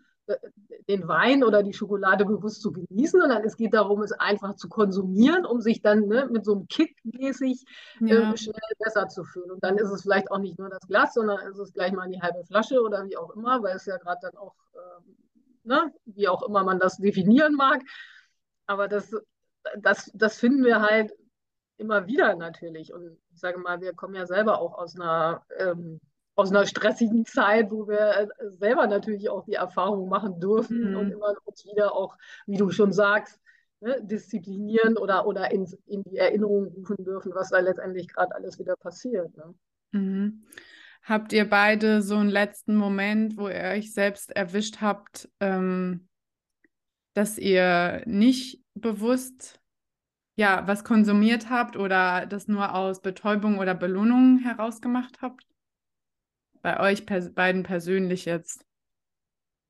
den 0.88 1.08
Wein 1.08 1.44
oder 1.44 1.64
die 1.64 1.74
Schokolade 1.74 2.26
bewusst 2.26 2.62
zu 2.62 2.72
genießen, 2.72 3.20
sondern 3.20 3.44
es 3.44 3.58
geht 3.58 3.74
darum, 3.74 4.02
es 4.02 4.12
einfach 4.12 4.56
zu 4.56 4.70
konsumieren, 4.70 5.46
um 5.46 5.62
sich 5.62 5.82
dann 5.82 6.08
ne, 6.08 6.28
mit 6.32 6.46
so 6.46 6.54
einem 6.54 6.68
Kick 6.68 6.98
mäßig 7.04 7.64
ja. 8.00 8.34
äh, 8.34 8.38
schnell 8.38 8.56
besser 8.80 9.08
zu 9.08 9.24
fühlen. 9.24 9.52
Und 9.52 9.64
dann 9.64 9.78
ist 9.78 9.90
es 9.90 10.02
vielleicht 10.02 10.32
auch 10.32 10.40
nicht 10.40 10.58
nur 10.58 10.70
das 10.70 10.88
Glas, 10.88 11.14
sondern 11.14 11.40
ist 11.48 11.60
es 11.60 11.74
gleich 11.74 11.92
mal 11.92 12.10
die 12.10 12.22
halbe 12.22 12.44
Flasche 12.44 12.82
oder 12.82 13.06
wie 13.06 13.18
auch 13.18 13.36
immer, 13.36 13.62
weil 13.62 13.76
es 13.76 13.86
ja 13.86 13.98
gerade 13.98 14.20
dann 14.22 14.38
auch, 14.38 14.56
äh, 14.74 15.68
ne, 15.68 15.94
wie 16.06 16.28
auch 16.28 16.44
immer 16.44 16.64
man 16.64 16.80
das 16.80 16.98
definieren 16.98 17.56
mag. 17.56 17.82
Aber 18.66 18.88
das, 18.88 19.12
das, 19.78 20.12
das 20.14 20.40
finden 20.40 20.64
wir 20.64 20.82
halt 20.82 21.12
immer 21.78 22.08
wieder 22.08 22.36
natürlich. 22.36 22.94
Und 22.94 23.18
ich 23.32 23.40
sage 23.40 23.60
mal, 23.60 23.82
wir 23.82 23.94
kommen 23.94 24.16
ja 24.16 24.26
selber 24.26 24.60
auch 24.60 24.78
aus 24.78 24.96
einer 25.00 25.44
ähm, 25.58 26.00
aus 26.40 26.52
einer 26.52 26.66
stressigen 26.66 27.26
Zeit, 27.26 27.70
wo 27.70 27.88
wir 27.88 28.00
äh, 28.00 28.28
selber 28.52 28.88
natürlich 28.88 29.30
auch 29.30 29.44
die 29.44 29.56
Erfahrung 29.56 30.08
machen 30.08 30.40
dürfen 30.40 30.92
mhm. 30.92 30.98
und 30.98 31.12
immer 31.12 31.34
uns 31.44 31.66
wieder 31.66 31.94
auch, 31.94 32.18
wie 32.46 32.58
du 32.58 32.70
schon 32.72 32.94
sagst, 32.94 33.40
ne, 33.82 34.00
disziplinieren 34.02 34.98
oder, 34.98 35.28
oder 35.28 35.52
in, 35.52 35.68
in 35.86 36.04
die 36.04 36.18
Erinnerung 36.18 36.68
rufen 36.68 37.04
dürfen, 37.04 37.34
was 37.36 37.50
da 37.50 37.60
letztendlich 37.60 38.08
gerade 38.08 38.34
alles 38.34 38.58
wieder 38.58 38.78
passiert. 38.78 39.36
Ne? 39.36 39.54
Mhm. 39.92 40.46
Habt 41.04 41.34
ihr 41.34 41.50
beide 41.50 42.02
so 42.02 42.16
einen 42.16 42.30
letzten 42.30 42.78
Moment, 42.78 43.38
wo 43.38 43.50
ihr 43.50 43.76
euch 43.76 43.94
selbst 43.94 44.34
erwischt 44.34 44.80
habt, 44.80 45.30
ähm, 45.42 46.08
dass 47.16 47.38
ihr 47.38 48.02
nicht 48.06 48.64
bewusst 48.76 49.60
ja 50.38 50.66
was 50.68 50.86
konsumiert 50.86 51.50
habt 51.50 51.76
oder 51.76 52.26
das 52.26 52.48
nur 52.48 52.74
aus 52.74 53.02
Betäubung 53.02 53.60
oder 53.60 53.76
Belohnung 53.76 54.40
herausgemacht 54.40 55.22
habt? 55.22 55.49
Bei 56.62 56.80
euch 56.80 57.06
pers 57.06 57.34
beiden 57.34 57.64
persönlich 57.64 58.26
jetzt? 58.26 58.66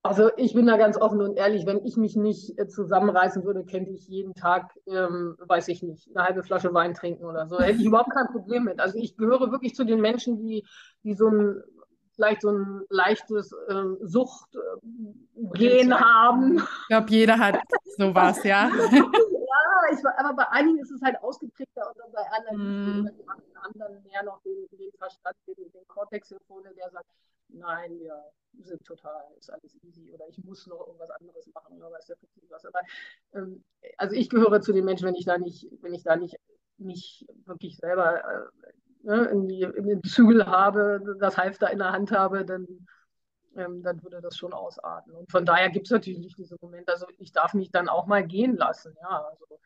Also 0.01 0.31
ich 0.37 0.53
bin 0.53 0.65
da 0.65 0.77
ganz 0.77 0.97
offen 0.97 1.21
und 1.21 1.35
ehrlich, 1.35 1.65
wenn 1.65 1.85
ich 1.85 1.97
mich 1.97 2.15
nicht 2.15 2.57
äh, 2.57 2.67
zusammenreißen 2.67 3.43
würde, 3.43 3.65
könnte 3.65 3.91
ich 3.91 4.07
jeden 4.07 4.33
Tag, 4.33 4.73
ähm, 4.87 5.35
weiß 5.39 5.67
ich 5.67 5.83
nicht, 5.83 6.09
eine 6.15 6.25
halbe 6.25 6.43
Flasche 6.43 6.73
Wein 6.73 6.93
trinken 6.93 7.25
oder 7.25 7.47
so. 7.47 7.57
Da 7.57 7.65
hätte 7.65 7.79
ich 7.79 7.85
überhaupt 7.85 8.11
kein 8.11 8.27
Problem 8.27 8.63
mit. 8.63 8.79
Also 8.79 8.97
ich 8.97 9.17
gehöre 9.17 9.51
wirklich 9.51 9.75
zu 9.75 9.83
den 9.83 9.99
Menschen, 9.99 10.37
die, 10.37 10.65
die 11.03 11.13
so 11.15 11.27
ein 11.27 11.61
vielleicht 12.15 12.41
so 12.41 12.51
ein 12.51 12.81
leichtes 12.89 13.55
ähm, 13.69 13.97
Suchtgen 14.01 14.71
äh, 15.55 15.89
haben. 15.89 16.57
Ich 16.57 16.87
glaube, 16.89 17.09
jeder 17.11 17.39
hat 17.39 17.59
sowas, 17.97 18.43
ja. 18.43 18.69
ich, 19.91 20.05
aber 20.05 20.35
bei 20.35 20.47
einigen 20.49 20.79
ist 20.79 20.91
es 20.91 21.01
halt 21.01 21.21
ausgeprägter 21.21 21.87
und 21.87 22.13
bei 22.13 22.23
anderen, 22.31 23.03
mm. 23.03 23.11
anderen 23.61 24.03
mehr 24.03 24.23
noch 24.23 24.41
den, 24.41 24.67
den 24.71 24.91
Verstand, 24.97 25.35
den, 25.47 25.71
den 25.71 25.87
Cortex-Symphonen, 25.87 26.75
der 26.75 26.89
sagt, 26.89 27.09
nein, 27.49 27.99
wir 27.99 28.23
sind 28.61 28.83
total, 28.83 29.23
ist 29.37 29.51
alles 29.51 29.75
easy 29.83 30.11
oder 30.11 30.27
ich 30.27 30.43
muss 30.43 30.65
noch 30.67 30.87
irgendwas 30.87 31.11
anderes 31.11 31.47
machen 31.53 31.77
oder 31.77 31.91
weiß 31.91 32.05
der 32.05 32.17
was. 32.49 32.65
Aber 32.65 32.79
ähm, 33.33 33.63
also 33.97 34.15
ich 34.15 34.29
gehöre 34.29 34.61
zu 34.61 34.73
den 34.73 34.85
Menschen, 34.85 35.07
wenn 35.07 35.15
ich 35.15 35.25
da 35.25 35.37
nicht, 35.37 35.67
wenn 35.81 35.93
ich 35.93 36.03
da 36.03 36.15
nicht 36.15 36.35
mich 36.77 37.25
wirklich 37.45 37.77
selber 37.77 38.23
äh, 38.23 38.71
ne, 39.03 39.25
in, 39.25 39.47
die, 39.47 39.61
in 39.61 39.87
den 39.87 40.03
Zügel 40.03 40.45
habe, 40.45 41.01
das 41.19 41.37
Halfter 41.37 41.71
in 41.71 41.79
der 41.79 41.91
Hand 41.91 42.11
habe, 42.11 42.45
dann, 42.45 42.87
ähm, 43.55 43.83
dann 43.83 44.01
würde 44.03 44.21
das 44.21 44.37
schon 44.37 44.53
ausarten. 44.53 45.13
Und 45.13 45.31
von 45.31 45.45
daher 45.45 45.69
gibt 45.69 45.87
es 45.87 45.91
natürlich 45.91 46.35
diese 46.35 46.55
Momente, 46.61 46.91
also 46.91 47.05
ich 47.17 47.31
darf 47.31 47.53
mich 47.53 47.71
dann 47.71 47.89
auch 47.89 48.07
mal 48.07 48.25
gehen 48.25 48.55
lassen, 48.55 48.95
ja, 49.01 49.25
also 49.29 49.59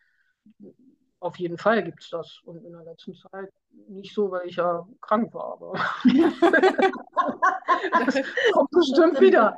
auf 1.19 1.37
jeden 1.37 1.57
Fall 1.57 1.83
gibt 1.83 2.03
es 2.03 2.09
das. 2.09 2.41
Und 2.43 2.65
in 2.65 2.73
der 2.73 2.83
letzten 2.83 3.15
Zeit 3.15 3.49
nicht 3.87 4.13
so, 4.13 4.29
weil 4.31 4.47
ich 4.47 4.57
ja 4.57 4.85
krank 5.01 5.33
war, 5.33 5.53
aber 5.53 5.73
das 8.05 8.15
kommt 8.51 8.69
bestimmt 8.71 9.21
wieder. 9.21 9.57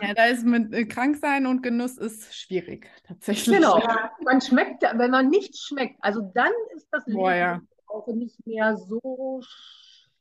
Ja, 0.00 0.14
da 0.14 0.26
ist 0.26 0.44
mit 0.44 0.72
äh, 0.72 0.84
Kranksein 0.86 1.46
und 1.46 1.62
Genuss 1.62 1.98
ist 1.98 2.34
schwierig, 2.34 2.88
tatsächlich. 3.04 3.56
Genau. 3.56 3.80
Man 4.24 4.40
schmeckt, 4.40 4.82
wenn 4.82 5.10
man 5.10 5.28
nichts 5.28 5.60
schmeckt, 5.60 5.96
also 6.00 6.22
dann 6.34 6.52
ist 6.74 6.88
das 6.90 7.06
Leben 7.06 7.18
Boah, 7.18 7.34
ja 7.34 7.60
auch 7.92 8.06
nicht 8.08 8.44
mehr 8.46 8.76
so 8.76 9.40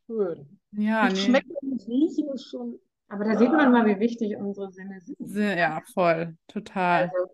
schön. 0.05 0.59
Ja, 0.71 1.05
nicht 1.05 1.15
nee. 1.15 1.21
Schmecken 1.21 1.55
und 1.61 1.87
riechen 1.87 2.29
ist 2.33 2.49
schon. 2.49 2.79
Aber 3.07 3.25
da 3.25 3.37
sieht 3.37 3.51
man 3.51 3.71
mal, 3.71 3.85
wie 3.85 3.99
wichtig 3.99 4.37
unsere 4.37 4.71
Sinne 4.71 4.99
sind. 5.01 5.17
Ja, 5.35 5.81
voll, 5.93 6.37
total. 6.47 7.11
Also, 7.13 7.33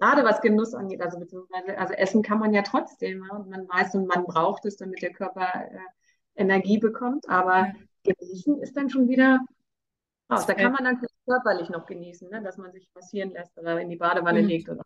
gerade 0.00 0.24
was 0.24 0.40
Genuss 0.40 0.74
angeht, 0.74 1.02
also 1.02 1.18
beziehungsweise, 1.18 1.78
also 1.78 1.94
essen 1.94 2.22
kann 2.22 2.38
man 2.38 2.54
ja 2.54 2.62
trotzdem. 2.62 3.24
Ja? 3.24 3.36
Und 3.36 3.50
man 3.50 3.68
weiß 3.68 3.94
und 3.94 4.06
man 4.06 4.24
braucht 4.24 4.64
es, 4.64 4.76
damit 4.76 5.02
der 5.02 5.12
Körper 5.12 5.52
äh, 5.54 5.78
Energie 6.34 6.78
bekommt. 6.78 7.28
Aber 7.28 7.66
ja. 8.04 8.14
genießen 8.14 8.60
ist 8.62 8.76
dann 8.76 8.90
schon 8.90 9.08
wieder 9.08 9.40
raus. 10.30 10.46
Da 10.46 10.54
kann 10.54 10.72
man 10.72 10.84
dann 10.84 11.00
körperlich 11.26 11.68
noch 11.68 11.86
genießen, 11.86 12.28
ne? 12.30 12.42
dass 12.42 12.56
man 12.56 12.72
sich 12.72 12.88
massieren 12.94 13.30
lässt 13.30 13.56
oder 13.58 13.80
in 13.80 13.90
die 13.90 13.96
Badewanne 13.96 14.40
legt. 14.40 14.68
Oder. 14.68 14.82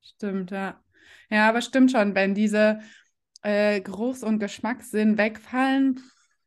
Stimmt, 0.00 0.52
ja. 0.52 0.80
Ja, 1.28 1.48
aber 1.48 1.60
stimmt 1.60 1.90
schon, 1.90 2.14
Ben, 2.14 2.34
diese 2.34 2.80
äh, 3.42 3.80
Geruchs- 3.80 4.22
und 4.22 4.38
Geschmackssinn 4.38 5.18
wegfallen, 5.18 6.00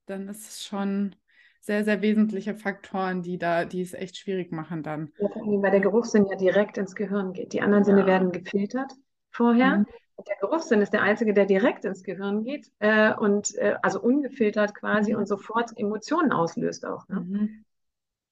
dann 0.06 0.28
ist 0.30 0.50
es 0.50 0.66
schon 0.66 1.16
sehr, 1.60 1.84
sehr 1.84 2.02
wesentliche 2.02 2.56
Faktoren, 2.56 3.22
die 3.22 3.38
da, 3.38 3.66
die 3.66 3.82
es 3.82 3.94
echt 3.94 4.18
schwierig 4.18 4.52
machen 4.52 4.84
dann. 4.84 5.12
Ja, 5.18 5.30
weil 5.36 5.72
der 5.72 5.82
Geruchssinn 5.82 6.26
ja 6.28 6.36
direkt 6.36 6.78
ins 6.78 6.96
Gehirn 6.96 7.34
geht. 7.34 7.54
Die 7.54 7.62
anderen 7.62 7.84
ja. 7.84 7.86
Sinne 7.86 8.06
werden 8.06 8.32
gefiltert 8.32 8.94
vorher. 9.32 9.80
Mhm. 9.80 9.86
Der 10.28 10.36
Geruchssinn 10.42 10.82
ist 10.82 10.92
der 10.92 11.02
einzige, 11.02 11.34
der 11.34 11.46
direkt 11.46 11.86
ins 11.86 12.04
Gehirn 12.04 12.44
geht 12.44 12.70
äh, 12.80 13.14
und 13.14 13.56
äh, 13.56 13.76
also 13.82 14.02
ungefiltert 14.02 14.76
quasi 14.76 15.14
mhm. 15.14 15.20
und 15.20 15.28
sofort 15.28 15.72
Emotionen 15.78 16.32
auslöst 16.32 16.86
auch. 16.86 17.08
Ne? 17.08 17.22
Mhm. 17.22 17.66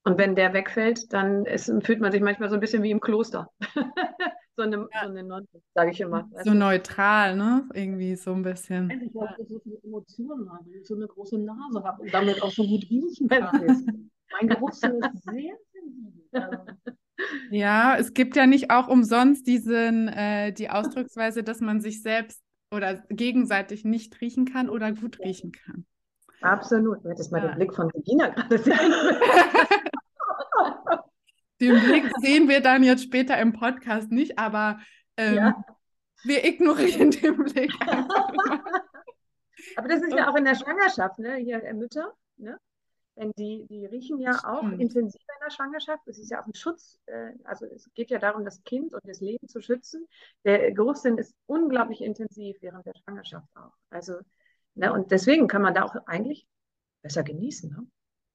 Und 0.03 0.17
wenn 0.17 0.35
der 0.35 0.53
wegfällt, 0.53 1.11
dann 1.13 1.45
ist, 1.45 1.71
fühlt 1.83 1.99
man 1.99 2.11
sich 2.11 2.21
manchmal 2.21 2.49
so 2.49 2.55
ein 2.55 2.61
bisschen 2.61 2.83
wie 2.83 2.91
im 2.91 3.01
Kloster. 3.01 3.51
so 4.57 4.63
eine, 4.63 4.87
ja. 4.91 5.03
so 5.03 5.09
eine 5.09 5.47
sage 5.75 5.91
ich 5.91 6.01
immer. 6.01 6.29
So 6.43 6.53
neutral, 6.53 7.35
ne? 7.35 7.69
Irgendwie 7.73 8.15
so 8.15 8.33
ein 8.33 8.41
bisschen. 8.41 8.89
Ich 8.89 9.11
glaube, 9.11 9.35
dass 9.37 9.39
ich 9.39 9.49
so 9.49 9.59
viele 9.59 9.77
Emotionen 9.83 10.51
habe, 10.51 10.69
ich 10.71 10.87
so 10.87 10.95
eine 10.95 11.07
große 11.07 11.37
Nase 11.37 11.83
habe 11.83 12.01
und 12.01 12.13
damit 12.13 12.41
auch 12.41 12.51
so 12.51 12.63
gut 12.63 12.83
riechen 12.89 13.29
kann. 13.29 13.51
mein 14.31 14.49
Geruchssinn 14.49 14.99
ist 14.99 15.23
sehr 15.23 15.55
sensibel. 15.71 16.75
Ja, 17.49 17.97
es 17.97 18.13
gibt 18.13 18.35
ja 18.35 18.45
nicht 18.45 18.69
auch 18.71 18.87
umsonst 18.87 19.47
diesen, 19.47 20.07
äh, 20.07 20.51
die 20.51 20.69
Ausdrucksweise, 20.69 21.43
dass 21.43 21.61
man 21.61 21.79
sich 21.79 22.01
selbst 22.01 22.41
oder 22.73 23.03
gegenseitig 23.09 23.85
nicht 23.85 24.19
riechen 24.21 24.45
kann 24.45 24.69
oder 24.69 24.91
gut 24.91 25.19
riechen 25.19 25.51
kann. 25.51 25.85
Absolut. 26.41 27.03
Du 27.03 27.09
hättest 27.09 27.31
mal 27.31 27.41
ja. 27.41 27.47
den 27.49 27.55
Blick 27.55 27.73
von 27.73 27.89
Regina 27.89 28.29
gerade 28.29 28.57
sehen 28.63 28.75
Den 31.59 31.79
Blick 31.83 32.11
sehen 32.21 32.47
wir 32.47 32.61
dann 32.61 32.83
jetzt 32.83 33.03
später 33.03 33.37
im 33.39 33.53
Podcast 33.53 34.11
nicht, 34.11 34.37
aber 34.37 34.79
ähm, 35.17 35.35
ja. 35.35 35.63
wir 36.23 36.45
ignorieren 36.45 37.11
den 37.11 37.37
Blick. 37.43 37.73
aber 39.75 39.87
das 39.87 40.01
ist 40.03 40.13
ja 40.13 40.29
auch 40.29 40.35
in 40.35 40.45
der 40.45 40.55
Schwangerschaft, 40.55 41.19
ne? 41.19 41.35
Hier 41.37 41.63
äh, 41.63 41.73
Mütter, 41.73 42.13
ne? 42.37 42.59
Wenn 43.15 43.31
die, 43.31 43.65
die 43.67 43.87
riechen 43.87 44.19
ja 44.19 44.33
auch 44.43 44.59
Stimmt. 44.59 44.79
intensiv 44.79 45.21
in 45.21 45.43
der 45.43 45.49
Schwangerschaft. 45.49 46.07
Es 46.07 46.19
ist 46.19 46.29
ja 46.29 46.39
auch 46.39 46.45
ein 46.45 46.53
Schutz, 46.53 46.99
äh, 47.07 47.31
also 47.45 47.65
es 47.65 47.89
geht 47.95 48.11
ja 48.11 48.19
darum, 48.19 48.45
das 48.45 48.63
Kind 48.63 48.93
und 48.93 49.01
das 49.05 49.21
Leben 49.21 49.47
zu 49.47 49.59
schützen. 49.59 50.07
Der 50.45 50.71
Geruchssinn 50.71 51.17
ist 51.17 51.33
unglaublich 51.47 52.01
intensiv 52.01 52.57
während 52.61 52.85
der 52.85 52.93
Schwangerschaft 52.93 53.47
auch. 53.55 53.73
Also, 53.89 54.19
ne? 54.75 54.93
und 54.93 55.09
deswegen 55.09 55.47
kann 55.47 55.63
man 55.63 55.73
da 55.73 55.83
auch 55.83 55.95
eigentlich 56.05 56.47
besser 57.01 57.23
genießen. 57.23 57.71
Ne? 57.71 57.87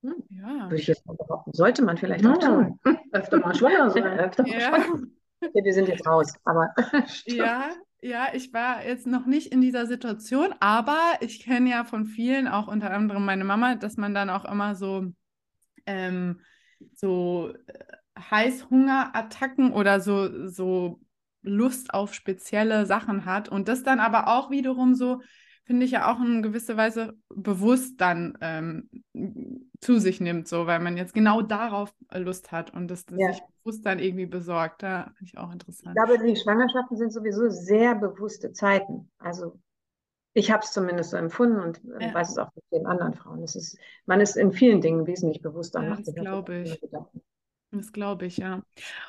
Hm, 0.03 0.15
ja. 0.31 0.65
Würde 0.65 0.77
ich 0.77 0.87
jetzt 0.87 1.07
mal 1.07 1.17
behaupten. 1.17 1.53
Sollte 1.53 1.83
man 1.83 1.97
vielleicht 1.97 2.25
ja. 2.25 2.33
auch 2.33 2.39
tun. 2.39 2.79
Öfter 3.13 3.39
mal 3.39 3.55
schwanger 3.55 3.91
sein. 3.91 4.05
Öfter 4.19 4.43
mal 4.43 4.53
ja. 4.53 4.61
schwanger. 4.61 5.07
Okay, 5.41 5.65
wir 5.65 5.75
sind 5.75 5.89
jetzt 5.89 6.07
raus, 6.07 6.33
aber. 6.45 6.69
ja, 7.27 7.71
ja, 8.01 8.29
ich 8.33 8.53
war 8.53 8.85
jetzt 8.85 9.07
noch 9.07 9.27
nicht 9.27 9.53
in 9.53 9.61
dieser 9.61 9.87
Situation, 9.87 10.55
aber 10.61 10.99
ich 11.21 11.41
kenne 11.41 11.71
ja 11.71 11.85
von 11.85 12.05
vielen, 12.05 12.49
auch 12.49 12.67
unter 12.67 12.91
anderem 12.91 13.25
meine 13.25 13.45
Mama, 13.45 13.77
dass 13.77 13.97
man 13.97 14.13
dann 14.13 14.29
auch 14.29 14.45
immer 14.45 14.75
so, 14.75 15.07
ähm, 15.87 16.41
so 16.95 17.53
äh, 17.67 17.79
Heißhungerattacken 18.19 19.73
oder 19.73 20.01
so, 20.01 20.49
so 20.49 21.01
Lust 21.43 21.95
auf 21.95 22.15
spezielle 22.15 22.87
Sachen 22.87 23.25
hat 23.25 23.49
und 23.49 23.69
das 23.69 23.83
dann 23.83 24.01
aber 24.01 24.29
auch 24.29 24.51
wiederum 24.51 24.95
so 24.95 25.21
finde 25.73 25.87
ich 25.87 25.93
ja 25.93 26.13
auch 26.13 26.21
in 26.21 26.43
gewisser 26.43 26.77
Weise 26.77 27.15
bewusst 27.31 27.99
dann 27.99 28.37
ähm, 28.43 28.91
zu 29.81 29.99
sich 29.99 30.21
nimmt, 30.21 30.47
so, 30.47 30.67
weil 30.67 30.81
man 30.81 30.99
jetzt 30.99 31.15
genau 31.15 31.41
darauf 31.41 31.95
Lust 32.13 32.53
hat 32.53 32.75
und 32.75 32.89
das, 32.89 33.07
das 33.07 33.19
ja. 33.19 33.33
sich 33.33 33.43
bewusst 33.63 33.87
dann 33.87 33.99
irgendwie 33.99 34.27
besorgt. 34.27 34.83
Da 34.83 35.05
finde 35.17 35.33
ich 35.33 35.39
auch 35.39 35.51
interessant. 35.51 35.97
Ich 35.97 36.05
glaube, 36.05 36.23
die 36.23 36.37
Schwangerschaften 36.37 36.99
sind 36.99 37.11
sowieso 37.11 37.49
sehr 37.49 37.95
bewusste 37.95 38.53
Zeiten. 38.53 39.11
Also 39.17 39.59
ich 40.35 40.51
habe 40.51 40.63
es 40.63 40.73
zumindest 40.73 41.13
so 41.13 41.17
empfunden 41.17 41.61
und 41.61 41.83
äh, 41.99 42.09
ja. 42.09 42.13
weiß 42.13 42.33
es 42.33 42.37
auch 42.37 42.51
mit 42.55 42.65
den 42.71 42.85
anderen 42.85 43.15
Frauen. 43.15 43.43
Es 43.43 43.57
ist, 43.57 43.79
man 44.05 44.21
ist 44.21 44.37
in 44.37 44.53
vielen 44.53 44.83
Dingen 44.83 45.07
wesentlich 45.07 45.41
bewusster. 45.41 45.83
Ja, 45.83 45.97
das 45.97 46.15
glaube 46.15 46.55
ich. 46.55 46.83
Das 47.73 47.91
glaube 47.91 48.27
ich, 48.27 48.37
ja. 48.37 48.63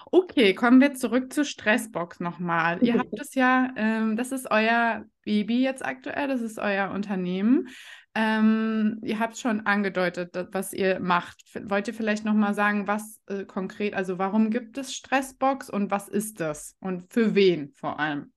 Okay, 0.10 0.54
kommen 0.54 0.80
wir 0.80 0.94
zurück 0.94 1.34
zur 1.34 1.44
Stressbox 1.44 2.22
nochmal. 2.22 2.82
Ihr 2.82 2.98
habt 2.98 3.14
es 3.20 3.36
ja, 3.36 3.74
ähm, 3.76 4.16
das 4.16 4.32
ist 4.32 4.50
euer 4.50 5.04
Baby 5.26 5.64
jetzt 5.64 5.84
aktuell, 5.86 6.30
das 6.30 6.42
ist 6.42 6.60
euer 6.60 6.92
Unternehmen. 6.92 7.68
Ähm, 8.16 9.00
ihr 9.04 9.20
habt 9.20 9.38
schon 9.38 9.66
angedeutet, 9.66 10.36
was 10.52 10.72
ihr 10.72 11.00
macht. 11.00 11.44
Wollt 11.64 11.88
ihr 11.88 11.94
vielleicht 11.94 12.26
nochmal 12.26 12.54
sagen, 12.54 12.88
was 12.88 13.20
äh, 13.28 13.44
konkret, 13.44 13.96
also 13.96 14.18
warum 14.18 14.50
gibt 14.50 14.78
es 14.78 14.94
Stressbox 14.94 15.70
und 15.70 15.92
was 15.92 16.08
ist 16.08 16.40
das 16.40 16.76
und 16.80 17.12
für 17.12 17.36
wen 17.36 17.74
vor 17.74 18.00
allem? 18.00 18.33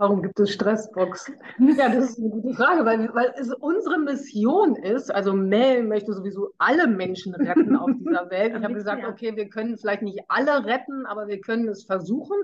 Warum 0.00 0.22
gibt 0.22 0.40
es 0.40 0.52
Stressbox? 0.52 1.30
Ja, 1.76 1.90
das 1.90 2.12
ist 2.12 2.18
eine 2.18 2.30
gute 2.30 2.54
Frage, 2.54 2.86
weil, 2.86 3.14
weil 3.14 3.34
es 3.38 3.52
unsere 3.52 3.98
Mission 3.98 4.74
ist, 4.76 5.14
also 5.14 5.34
Mel 5.34 5.82
möchte 5.82 6.14
sowieso 6.14 6.54
alle 6.56 6.86
Menschen 6.86 7.34
retten 7.34 7.76
auf 7.76 7.90
dieser 7.98 8.30
Welt. 8.30 8.56
Ich 8.56 8.64
habe 8.64 8.72
gesagt, 8.72 9.04
okay, 9.06 9.36
wir 9.36 9.50
können 9.50 9.76
vielleicht 9.76 10.00
nicht 10.00 10.20
alle 10.28 10.64
retten, 10.64 11.04
aber 11.04 11.28
wir 11.28 11.38
können 11.42 11.68
es 11.68 11.84
versuchen. 11.84 12.38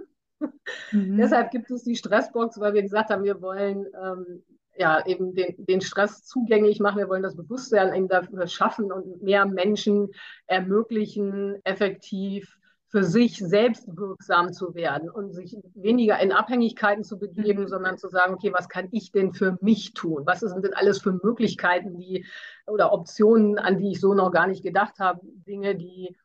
Mhm. 0.93 1.17
Deshalb 1.17 1.51
gibt 1.51 1.71
es 1.71 1.83
die 1.83 1.97
Stressbox, 1.97 2.61
weil 2.61 2.75
wir 2.75 2.83
gesagt 2.83 3.09
haben, 3.09 3.25
wir 3.25 3.41
wollen 3.41 3.87
ähm, 4.05 4.43
ja 4.77 5.07
eben 5.07 5.35
den, 5.35 5.55
den 5.57 5.81
Stress 5.81 6.27
zugänglich 6.27 6.79
machen, 6.79 6.99
wir 6.99 7.09
wollen 7.09 7.23
das 7.23 7.37
Bewusstsein 7.37 7.95
eben 7.95 8.09
dafür 8.09 8.47
schaffen 8.49 8.93
und 8.93 9.23
mehr 9.23 9.47
Menschen 9.47 10.11
ermöglichen, 10.47 11.57
effektiv 11.65 12.59
für 12.97 13.05
sich 13.05 13.37
selbst 13.37 13.95
wirksam 13.95 14.55
zu 14.55 14.75
werden 14.75 15.11
und 15.11 15.31
sich 15.35 15.55
weniger 15.75 16.19
in 16.19 16.33
Abhängigkeiten 16.33 17.05
zu 17.05 17.19
begeben, 17.19 17.65
mhm. 17.65 17.69
sondern 17.69 17.99
zu 17.99 18.09
sagen, 18.09 18.33
okay, 18.33 18.55
was 18.55 18.71
kann 18.71 18.89
ich 18.91 19.13
denn 19.13 19.35
für 19.35 19.59
mich 19.61 19.93
tun? 19.93 20.23
Was 20.25 20.41
sind 20.41 20.65
denn 20.65 20.73
alles 20.73 21.03
für 21.03 21.13
Möglichkeiten, 21.13 21.99
die 21.99 22.25
oder 22.67 22.95
Optionen, 22.95 23.59
an 23.59 23.77
die 23.77 23.91
ich 23.91 24.01
so 24.01 24.15
noch 24.15 24.33
gar 24.33 24.47
nicht 24.47 24.63
gedacht 24.63 24.99
habe, 24.99 25.21
Dinge, 25.47 25.77
die 25.77 26.17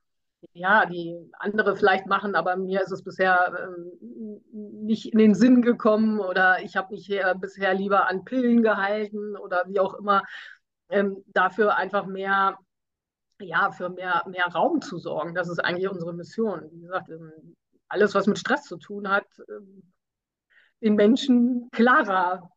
ja, 0.54 0.86
die 0.86 1.30
andere 1.40 1.76
vielleicht 1.76 2.08
machen, 2.08 2.36
aber 2.36 2.56
mir 2.56 2.82
ist 2.82 2.94
es 2.94 3.04
bisher 3.04 3.54
ähm, 3.68 4.42
nicht 4.86 5.12
in 5.12 5.20
den 5.20 5.36
Sinn 5.36 5.62
gekommen 5.62 6.22
oder 6.22 6.64
ich 6.64 6.78
habe 6.78 6.96
mich 6.96 7.06
hier 7.06 7.36
bisher 7.36 7.74
lieber 7.74 8.08
an 8.08 8.24
Pillen 8.24 8.64
gehalten 8.64 9.36
oder 9.36 9.66
wie 9.68 9.82
auch 9.82 9.96
immer. 9.96 10.24
Ähm, 10.88 11.22
dafür 11.28 11.76
einfach 11.76 12.06
mehr 12.06 12.58
ja, 13.42 13.72
für 13.72 13.90
mehr, 13.90 14.24
mehr 14.28 14.46
Raum 14.46 14.82
zu 14.82 14.98
sorgen. 14.98 15.34
Das 15.34 15.50
ist 15.50 15.60
eigentlich 15.60 15.90
unsere 15.90 16.14
Mission. 16.14 16.70
Wie 16.72 16.82
gesagt, 16.82 17.10
ähm, 17.10 17.56
alles, 17.88 18.16
was 18.16 18.28
mit 18.28 18.40
Stress 18.40 18.64
zu 18.64 18.78
tun 18.78 19.10
hat, 19.10 19.26
ähm, 19.50 19.84
den 20.82 20.96
Menschen 20.96 21.70
klarer 21.72 22.50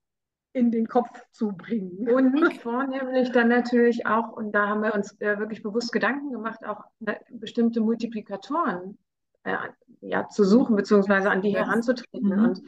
in 0.52 0.70
den 0.70 0.86
Kopf 0.86 1.10
zu 1.32 1.48
bringen. 1.48 2.08
Und 2.14 2.54
vornehmlich 2.54 3.30
dann 3.32 3.48
natürlich 3.48 4.06
auch, 4.06 4.32
und 4.32 4.52
da 4.52 4.68
haben 4.68 4.82
wir 4.82 4.94
uns 4.94 5.20
äh, 5.20 5.38
wirklich 5.38 5.62
bewusst 5.62 5.92
Gedanken 5.92 6.30
gemacht, 6.30 6.64
auch 6.64 6.84
ne, 7.00 7.20
bestimmte 7.30 7.80
Multiplikatoren 7.80 8.96
äh, 9.42 9.56
ja, 10.00 10.28
zu 10.28 10.44
suchen, 10.44 10.76
beziehungsweise 10.76 11.30
an 11.30 11.42
die 11.42 11.50
ja. 11.50 11.66
heranzutreten. 11.66 12.28
Mhm. 12.28 12.44
Und 12.44 12.62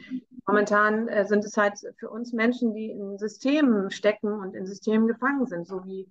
momentan 0.45 1.07
äh, 1.07 1.25
sind 1.25 1.45
es 1.45 1.55
halt 1.55 1.79
für 1.97 2.09
uns 2.09 2.33
Menschen, 2.33 2.73
die 2.73 2.91
in 2.91 3.17
Systemen 3.17 3.89
stecken 3.89 4.33
und 4.33 4.53
in 4.53 4.65
Systemen 4.65 5.07
gefangen 5.07 5.45
sind, 5.45 5.65
so 5.65 5.85
wie 5.85 6.07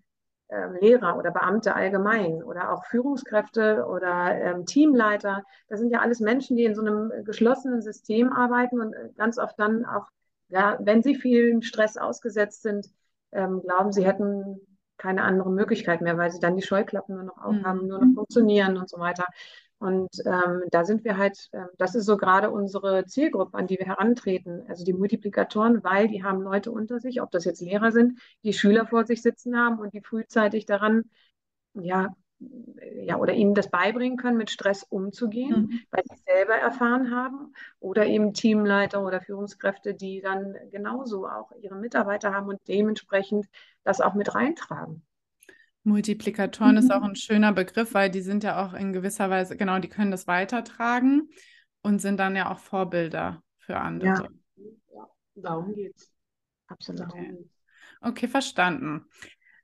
Lehrer 0.81 1.19
oder 1.19 1.31
Beamte 1.31 1.75
allgemein 1.75 2.43
oder 2.43 2.73
auch 2.73 2.85
Führungskräfte 2.87 3.87
oder 3.87 4.35
ähm, 4.35 4.65
Teamleiter. 4.65 5.43
Das 5.69 5.81
sind 5.81 5.91
ja 5.91 6.00
alles 6.00 6.21
Menschen, 6.21 6.57
die 6.57 6.65
in 6.65 6.75
so 6.75 6.83
einem 6.83 7.12
geschlossenen 7.25 7.83
System 7.83 8.33
arbeiten 8.33 8.81
und 8.81 8.93
äh, 8.95 9.11
ganz 9.17 9.38
oft 9.38 9.59
dann 9.59 9.85
auch, 9.85 10.07
ja, 10.49 10.79
wenn 10.81 11.03
sie 11.03 11.17
vielen 11.17 11.62
Stress 11.62 11.97
ausgesetzt 11.97 12.62
sind, 12.62 12.87
ähm, 13.33 13.61
glauben, 13.62 13.93
sie 13.93 14.07
hätten 14.07 14.61
keine 14.99 15.23
andere 15.23 15.50
Möglichkeit 15.50 16.00
mehr, 16.00 16.17
weil 16.17 16.31
sie 16.31 16.41
dann 16.41 16.57
die 16.57 16.62
Scheuklappen 16.62 17.17
nur 17.17 17.25
noch 17.25 17.38
aufhaben, 17.38 17.83
mhm. 17.83 17.88
nur 17.88 18.05
noch 18.05 18.15
funktionieren 18.15 18.76
und 18.76 18.88
so 18.88 18.99
weiter. 18.99 19.26
Und 19.78 20.11
ähm, 20.25 20.62
da 20.71 20.85
sind 20.85 21.04
wir 21.04 21.18
halt, 21.18 21.49
äh, 21.52 21.64
das 21.76 21.95
ist 21.95 22.06
so 22.06 22.16
gerade 22.16 22.50
unsere 22.50 23.04
Zielgruppe, 23.06 23.59
an 23.59 23.66
die 23.66 23.78
wir 23.78 23.87
herantreten. 23.87 24.64
Also 24.68 24.85
die 24.85 24.95
Multiplikatoren, 24.95 25.85
weil 25.85 26.09
die 26.09 26.25
haben 26.25 26.40
Leute 26.40 26.71
unter 26.71 26.99
sich, 26.99 27.21
ob 27.21 27.30
das 27.30 27.45
jetzt 27.45 27.61
Lehrer 27.61 27.92
sind, 27.92 28.18
die 28.42 28.54
Schüler 28.54 28.87
vor 28.87 29.04
sich 29.04 29.21
sitzen 29.21 29.56
haben 29.56 29.78
und 29.78 29.92
die 29.92 30.00
frühzeitig 30.00 30.64
daran, 30.64 31.04
ja, 31.75 32.14
ja, 33.01 33.16
oder 33.16 33.33
ihnen 33.33 33.55
das 33.55 33.70
beibringen 33.70 34.18
können, 34.18 34.37
mit 34.37 34.51
Stress 34.51 34.83
umzugehen, 34.83 35.68
mhm. 35.70 35.81
weil 35.90 36.03
sie 36.05 36.22
selber 36.27 36.55
erfahren 36.55 37.11
haben. 37.14 37.55
Oder 37.79 38.07
eben 38.07 38.35
Teamleiter 38.35 39.05
oder 39.05 39.20
Führungskräfte, 39.20 39.94
die 39.94 40.20
dann 40.20 40.55
genauso 40.70 41.27
auch 41.27 41.51
ihre 41.61 41.77
Mitarbeiter 41.77 42.35
haben 42.35 42.48
und 42.48 42.61
dementsprechend 42.68 43.46
das 43.85 44.01
auch 44.01 44.14
mit 44.14 44.35
reintragen. 44.35 45.03
Multiplikatoren 45.87 46.72
mhm. 46.72 46.79
ist 46.79 46.92
auch 46.92 47.03
ein 47.03 47.16
schöner 47.16 47.53
Begriff, 47.53 47.94
weil 47.94 48.11
die 48.11 48.20
sind 48.20 48.44
ja 48.44 48.64
auch 48.64 48.75
in 48.75 48.92
gewisser 48.92 49.31
Weise, 49.31 49.57
genau, 49.57 49.79
die 49.79 49.88
können 49.88 50.11
das 50.11 50.27
weitertragen 50.27 51.29
und 51.83 52.01
sind 52.01 52.18
dann 52.18 52.35
ja 52.37 52.51
auch 52.51 52.59
Vorbilder 52.59 53.42
für 53.59 53.77
andere. 53.79 54.09
Ja, 54.09 54.29
ja 54.94 55.09
darum 55.37 55.75
geht's. 55.75 56.12
Absolut. 56.66 57.03
Okay, 57.03 57.38
okay 58.01 58.29
verstanden. 58.29 59.07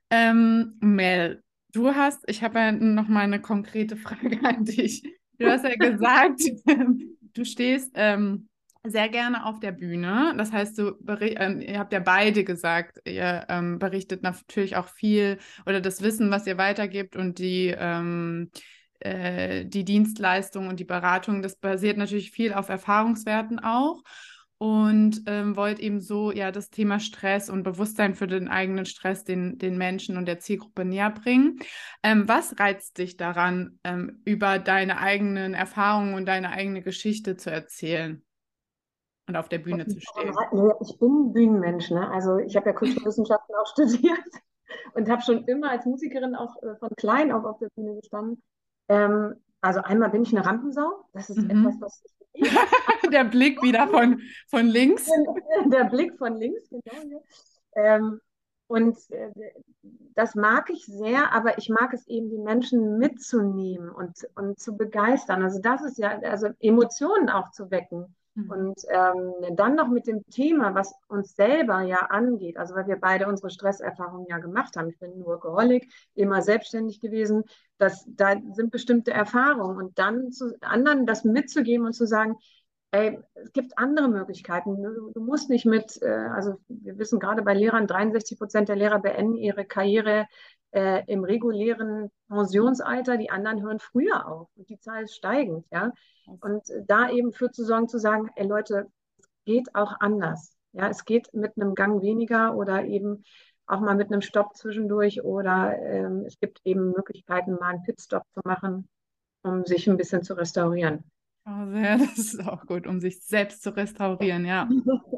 Ähm, 0.09 0.77
Mel, 0.79 1.43
du 1.73 1.93
hast, 1.93 2.23
ich 2.27 2.41
habe 2.43 2.59
ja 2.59 2.71
noch 2.71 3.09
mal 3.09 3.21
eine 3.21 3.41
konkrete 3.41 3.97
Frage 3.97 4.39
an 4.43 4.63
dich. 4.63 5.03
Du 5.39 5.47
hast 5.47 5.65
ja 5.65 5.75
gesagt, 5.77 6.41
du 7.33 7.45
stehst 7.45 7.91
ähm, 7.95 8.47
sehr 8.85 9.07
gerne 9.09 9.45
auf 9.45 9.59
der 9.59 9.71
Bühne. 9.71 10.33
Das 10.37 10.51
heißt, 10.51 10.77
du 10.77 10.97
äh, 11.07 11.71
ihr 11.71 11.79
habt 11.79 11.93
ja 11.93 11.99
beide 11.99 12.43
gesagt, 12.43 12.99
ihr 13.05 13.45
ähm, 13.47 13.79
berichtet 13.79 14.23
natürlich 14.23 14.75
auch 14.75 14.89
viel 14.89 15.37
oder 15.65 15.79
das 15.79 16.01
Wissen, 16.01 16.31
was 16.31 16.45
ihr 16.47 16.57
weitergibt 16.57 17.15
und 17.15 17.39
die, 17.39 17.73
ähm, 17.77 18.51
äh, 18.99 19.65
die 19.65 19.85
Dienstleistung 19.85 20.67
und 20.67 20.79
die 20.79 20.85
Beratung, 20.85 21.41
das 21.41 21.55
basiert 21.55 21.97
natürlich 21.97 22.31
viel 22.31 22.53
auf 22.53 22.69
Erfahrungswerten 22.69 23.59
auch. 23.59 24.03
Und 24.59 25.23
ähm, 25.25 25.57
wollt 25.57 25.79
eben 25.79 25.99
so 25.99 26.31
ja 26.31 26.49
das 26.49 26.69
Thema 26.69 27.01
Stress 27.01 27.49
und 27.49 27.63
Bewusstsein 27.63 28.15
für 28.15 28.27
den 28.27 28.47
eigenen 28.47 28.85
Stress 28.85 29.25
den, 29.25 29.57
den 29.57 29.77
Menschen 29.77 30.15
und 30.15 30.25
der 30.25 30.39
Zielgruppe 30.39 30.85
näher 30.85 31.09
bringen. 31.09 31.59
Ähm, 32.01 32.29
was 32.29 32.57
reizt 32.59 32.97
dich 32.97 33.17
daran, 33.17 33.79
ähm, 33.83 34.21
über 34.23 34.59
deine 34.59 34.99
eigenen 34.99 35.53
Erfahrungen 35.53 36.13
und 36.13 36.27
deine 36.27 36.51
eigene 36.51 36.81
Geschichte 36.81 37.35
zu 37.35 37.51
erzählen? 37.51 38.23
Und 39.27 39.35
auf 39.35 39.49
der 39.49 39.59
Bühne 39.59 39.87
zu 39.87 39.99
stehen? 39.99 40.33
Ich 40.81 40.99
bin 40.99 41.33
Bühnenmensch, 41.33 41.91
ne? 41.91 42.09
Also 42.11 42.37
ich 42.37 42.55
habe 42.55 42.67
ja 42.67 42.73
Kulturwissenschaften 42.73 43.55
auch 43.55 43.67
studiert 43.71 44.19
und 44.93 45.09
habe 45.09 45.21
schon 45.21 45.45
immer 45.45 45.71
als 45.71 45.85
Musikerin 45.85 46.35
auch 46.35 46.61
äh, 46.63 46.75
von 46.77 46.89
klein 46.97 47.31
auf 47.31 47.45
auf 47.45 47.59
der 47.59 47.69
Bühne 47.75 47.95
gestanden. 47.95 48.41
Ähm, 48.89 49.35
also 49.61 49.79
einmal 49.81 50.09
bin 50.09 50.23
ich 50.23 50.35
eine 50.35 50.45
Rampensau. 50.45 51.05
Das 51.13 51.29
ist 51.29 51.37
mhm. 51.37 51.49
etwas, 51.49 51.75
was 51.79 52.03
ich 52.03 52.13
Der 53.11 53.23
Blick 53.23 53.61
wieder 53.61 53.87
von, 53.87 54.21
von 54.47 54.65
links. 54.65 55.07
Der 55.71 55.85
Blick 55.85 56.17
von 56.17 56.35
links, 56.35 56.69
genau. 56.69 57.23
Ähm, 57.75 58.19
und 58.67 58.97
äh, 59.11 59.29
das 60.15 60.35
mag 60.35 60.69
ich 60.69 60.85
sehr, 60.85 61.31
aber 61.33 61.57
ich 61.57 61.69
mag 61.69 61.93
es 61.93 62.07
eben, 62.07 62.29
die 62.29 62.39
Menschen 62.39 62.97
mitzunehmen 62.97 63.89
und, 63.89 64.27
und 64.35 64.59
zu 64.59 64.75
begeistern. 64.75 65.43
Also 65.43 65.59
das 65.59 65.83
ist 65.83 65.97
ja, 65.97 66.19
also 66.21 66.49
Emotionen 66.59 67.29
auch 67.29 67.51
zu 67.51 67.69
wecken. 67.71 68.15
Mhm. 68.35 68.49
Und 68.49 68.81
ähm, 68.89 69.55
dann 69.55 69.75
noch 69.75 69.87
mit 69.87 70.07
dem 70.07 70.25
Thema, 70.29 70.73
was 70.73 70.93
uns 71.07 71.35
selber 71.35 71.81
ja 71.81 72.07
angeht, 72.09 72.57
also 72.57 72.73
weil 72.75 72.87
wir 72.87 72.97
beide 72.97 73.27
unsere 73.27 73.49
Stresserfahrungen 73.49 74.27
ja 74.27 74.39
gemacht 74.39 74.75
haben. 74.75 74.89
Ich 74.89 74.99
bin 74.99 75.17
nur 75.17 75.27
Workaholic, 75.27 75.91
immer 76.15 76.41
selbstständig 76.41 76.99
gewesen. 76.99 77.43
Das, 77.77 78.05
da 78.07 78.35
sind 78.53 78.71
bestimmte 78.71 79.11
Erfahrungen. 79.11 79.77
Und 79.77 79.99
dann 79.99 80.31
zu 80.31 80.55
anderen 80.61 81.05
das 81.05 81.23
mitzugeben 81.23 81.85
und 81.85 81.93
zu 81.93 82.07
sagen, 82.07 82.37
ey, 82.91 83.19
es 83.35 83.51
gibt 83.53 83.77
andere 83.77 84.07
Möglichkeiten. 84.07 84.81
Du, 84.81 85.11
du 85.11 85.21
musst 85.21 85.49
nicht 85.49 85.65
mit, 85.65 86.01
äh, 86.01 86.07
also 86.07 86.55
wir 86.67 86.97
wissen 86.97 87.19
gerade 87.19 87.41
bei 87.41 87.53
Lehrern, 87.53 87.87
63 87.87 88.37
Prozent 88.37 88.69
der 88.69 88.75
Lehrer 88.75 88.99
beenden 88.99 89.37
ihre 89.37 89.65
Karriere 89.65 90.27
äh, 90.73 91.03
im 91.07 91.23
regulären 91.23 92.09
Pensionsalter, 92.27 93.17
die 93.17 93.29
anderen 93.29 93.61
hören 93.61 93.79
früher 93.79 94.27
auf 94.27 94.49
und 94.55 94.69
die 94.69 94.79
Zahl 94.79 95.03
ist 95.03 95.15
steigend, 95.15 95.65
ja. 95.71 95.91
Und 96.41 96.63
da 96.87 97.09
eben 97.09 97.31
für 97.31 97.51
zu 97.51 97.63
sorgen, 97.63 97.87
zu 97.87 97.99
sagen, 97.99 98.29
ey 98.35 98.47
Leute, 98.47 98.87
es 99.19 99.27
geht 99.45 99.75
auch 99.75 99.99
anders. 99.99 100.55
Ja, 100.71 100.89
es 100.89 101.05
geht 101.05 101.31
mit 101.33 101.51
einem 101.55 101.75
Gang 101.75 102.01
weniger 102.01 102.55
oder 102.55 102.83
eben 102.85 103.23
auch 103.67 103.79
mal 103.79 103.95
mit 103.95 104.11
einem 104.11 104.21
Stopp 104.21 104.55
zwischendurch 104.55 105.23
oder 105.23 105.77
ähm, 105.79 106.23
es 106.25 106.39
gibt 106.39 106.59
eben 106.65 106.91
Möglichkeiten, 106.91 107.53
mal 107.53 107.73
einen 107.73 107.83
Pitstop 107.83 108.23
zu 108.33 108.41
machen, 108.43 108.87
um 109.43 109.65
sich 109.65 109.87
ein 109.87 109.97
bisschen 109.97 110.23
zu 110.23 110.33
restaurieren. 110.33 111.03
Oh, 111.45 111.71
sehr, 111.71 111.97
das 111.97 112.17
ist 112.17 112.47
auch 112.47 112.65
gut, 112.65 112.87
um 112.87 112.99
sich 112.99 113.21
selbst 113.21 113.63
zu 113.63 113.75
restaurieren, 113.75 114.45
ja. 114.45 114.69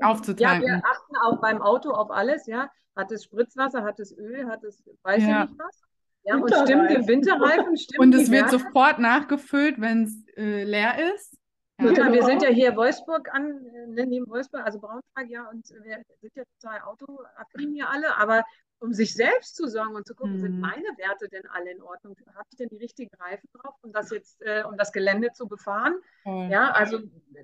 Aufzutanken. 0.01 0.67
Ja, 0.67 0.75
wir 0.75 0.81
achten 0.83 1.15
auch 1.23 1.41
beim 1.41 1.61
Auto 1.61 1.91
auf 1.91 2.11
alles, 2.11 2.47
ja. 2.47 2.69
Hat 2.95 3.11
es 3.11 3.25
Spritzwasser, 3.25 3.83
hat 3.83 3.99
es 3.99 4.17
Öl, 4.17 4.47
hat 4.47 4.63
es, 4.63 4.83
weiß 5.03 5.23
ja. 5.23 5.43
ich 5.43 5.49
nicht 5.49 5.59
was. 5.59 5.81
Ja, 6.23 6.37
und 6.37 6.49
stimmt 6.49 6.89
im 6.89 7.07
Winterreifen, 7.07 7.77
stimmt. 7.77 7.99
Und 7.99 8.15
es 8.15 8.31
wird 8.31 8.49
sofort 8.49 8.97
nachgefüllt, 8.97 9.79
wenn 9.79 10.03
es 10.03 10.25
äh, 10.35 10.63
leer 10.63 11.13
ist. 11.13 11.37
Ja, 11.79 11.91
ja 11.91 12.11
wir 12.11 12.23
sind 12.23 12.41
ja 12.41 12.49
hier 12.49 12.75
Wolfsburg 12.75 13.31
an, 13.31 13.63
äh, 13.95 14.05
neben 14.05 14.27
Wolfsburg, 14.27 14.63
also 14.65 14.79
Braunschweig, 14.79 15.29
ja, 15.29 15.47
und 15.49 15.69
wir 15.83 16.03
sind 16.21 16.35
ja 16.35 16.43
total 16.59 16.81
autoaffin 16.81 17.73
hier 17.73 17.89
alle, 17.89 18.17
aber 18.17 18.43
um 18.79 18.93
sich 18.93 19.13
selbst 19.13 19.55
zu 19.55 19.67
sorgen 19.67 19.95
und 19.95 20.05
zu 20.07 20.15
gucken, 20.15 20.35
Mhm. 20.35 20.41
sind 20.41 20.59
meine 20.61 20.87
Werte 20.97 21.27
denn 21.29 21.45
alle 21.47 21.71
in 21.71 21.81
Ordnung? 21.81 22.15
Habe 22.35 22.47
ich 22.51 22.57
denn 22.57 22.69
die 22.69 22.77
richtigen 22.77 23.09
Reifen 23.19 23.49
drauf, 23.53 23.75
um 23.81 23.91
das 23.91 24.11
jetzt, 24.11 24.41
äh, 24.41 24.63
um 24.67 24.77
das 24.77 24.91
Gelände 24.91 25.31
zu 25.33 25.47
befahren? 25.47 25.95
Voll. 26.23 26.49
Ja, 26.51 26.71
also 26.71 26.99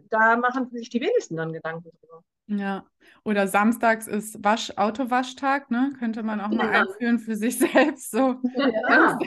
da 0.09 0.35
machen 0.37 0.69
sich 0.71 0.89
die 0.89 1.01
wenigsten 1.01 1.35
dann 1.37 1.53
Gedanken 1.53 1.89
drüber. 1.99 2.23
Ja. 2.47 2.85
Oder 3.23 3.47
samstags 3.47 4.07
ist 4.07 4.43
Wasch 4.43 4.73
Autowaschtag, 4.75 5.71
ne? 5.71 5.93
Könnte 5.99 6.21
man 6.23 6.41
auch 6.41 6.49
mal 6.49 6.69
Ja. 6.69 6.81
einführen 6.81 7.19
für 7.19 7.35
sich 7.35 7.57
selbst. 7.95 8.11
So. 8.11 8.41
Ja, 8.57 9.17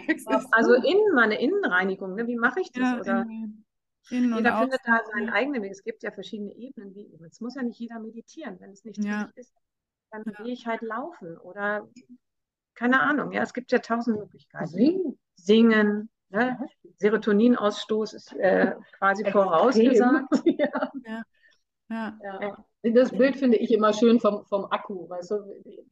also 0.51 0.75
innen, 0.75 1.15
meine 1.15 1.41
Innenreinigung, 1.41 2.15
ne? 2.15 2.27
Wie 2.27 2.37
mache 2.37 2.61
ich 2.61 2.71
das? 2.73 2.83
ja, 2.83 3.01
Oder 3.01 3.23
in, 3.23 3.65
innen 4.11 4.37
jeder 4.37 4.59
findet 4.59 4.81
da 4.85 5.01
seinen 5.13 5.31
eigenen 5.31 5.63
Weg. 5.63 5.73
Es 5.73 5.83
gibt 5.83 6.03
ja 6.03 6.11
verschiedene 6.11 6.55
Ebenen. 6.55 6.95
Wie, 6.95 7.11
es 7.27 7.41
muss 7.41 7.55
ja 7.55 7.63
nicht 7.63 7.79
jeder 7.79 7.99
meditieren. 7.99 8.61
Wenn 8.61 8.71
es 8.73 8.85
nichts 8.85 9.05
Ja. 9.05 9.31
ist, 9.37 9.55
dann 10.23 10.35
Ja. 10.39 10.45
gehe 10.45 10.53
ich 10.53 10.67
halt 10.67 10.83
laufen 10.83 11.37
oder 11.39 11.89
keine 12.75 13.01
Ahnung. 13.03 13.33
Ja, 13.33 13.43
es 13.43 13.53
gibt 13.55 13.73
ja 13.73 13.79
tausend 13.79 14.19
Möglichkeiten. 14.19 14.67
Singen. 14.67 15.19
Singen, 15.37 16.11
ne? 16.31 16.59
Serotoninausstoß 16.99 18.15
ist 18.15 18.33
äh, 18.35 18.75
quasi 18.99 19.25
vorausgesagt. 19.31 20.29
Ja. 21.87 22.19
Ja. 22.23 22.39
Ja. 22.41 22.65
Das 22.83 23.11
Bild 23.13 23.37
finde 23.37 23.59
ich 23.59 23.71
immer 23.73 23.93
schön 23.93 24.19
vom, 24.19 24.45
vom 24.47 24.65
Akku. 24.71 25.09
Weißt 25.09 25.31
du, 25.31 25.37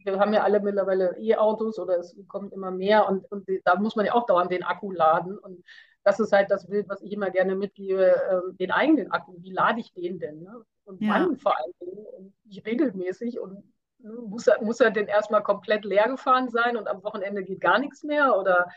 wir 0.04 0.18
haben 0.18 0.32
ja 0.32 0.42
alle 0.42 0.60
mittlerweile 0.60 1.16
E-Autos 1.18 1.78
oder 1.78 1.98
es 1.98 2.16
kommt 2.28 2.52
immer 2.52 2.70
mehr 2.70 3.08
und, 3.08 3.30
und 3.30 3.46
da 3.64 3.76
muss 3.78 3.94
man 3.94 4.06
ja 4.06 4.14
auch 4.14 4.26
dauernd 4.26 4.50
den 4.50 4.62
Akku 4.62 4.90
laden. 4.90 5.38
Und 5.38 5.62
das 6.02 6.18
ist 6.18 6.32
halt 6.32 6.50
das 6.50 6.66
Bild, 6.66 6.88
was 6.88 7.02
ich 7.02 7.12
immer 7.12 7.30
gerne 7.30 7.54
mitgebe, 7.56 8.14
ähm, 8.30 8.56
den 8.56 8.70
eigenen 8.70 9.10
Akku. 9.12 9.34
Wie 9.38 9.52
lade 9.52 9.80
ich 9.80 9.92
den 9.92 10.18
denn? 10.18 10.40
Ne? 10.42 10.62
Und 10.84 11.00
Ja. 11.02 11.10
wann 11.10 11.36
vor 11.36 11.56
allen 11.56 11.72
Dingen? 11.80 12.06
Und 12.18 12.32
wie 12.44 12.58
regelmäßig? 12.60 13.38
Und 13.38 13.62
muss 14.26 14.46
er, 14.46 14.62
muss 14.62 14.80
er 14.80 14.90
denn 14.90 15.06
erstmal 15.08 15.42
komplett 15.42 15.84
leer 15.84 16.08
gefahren 16.08 16.48
sein 16.50 16.76
und 16.76 16.88
am 16.88 17.02
Wochenende 17.04 17.44
geht 17.44 17.60
gar 17.60 17.78
nichts 17.78 18.02
mehr? 18.02 18.36
Oder 18.36 18.68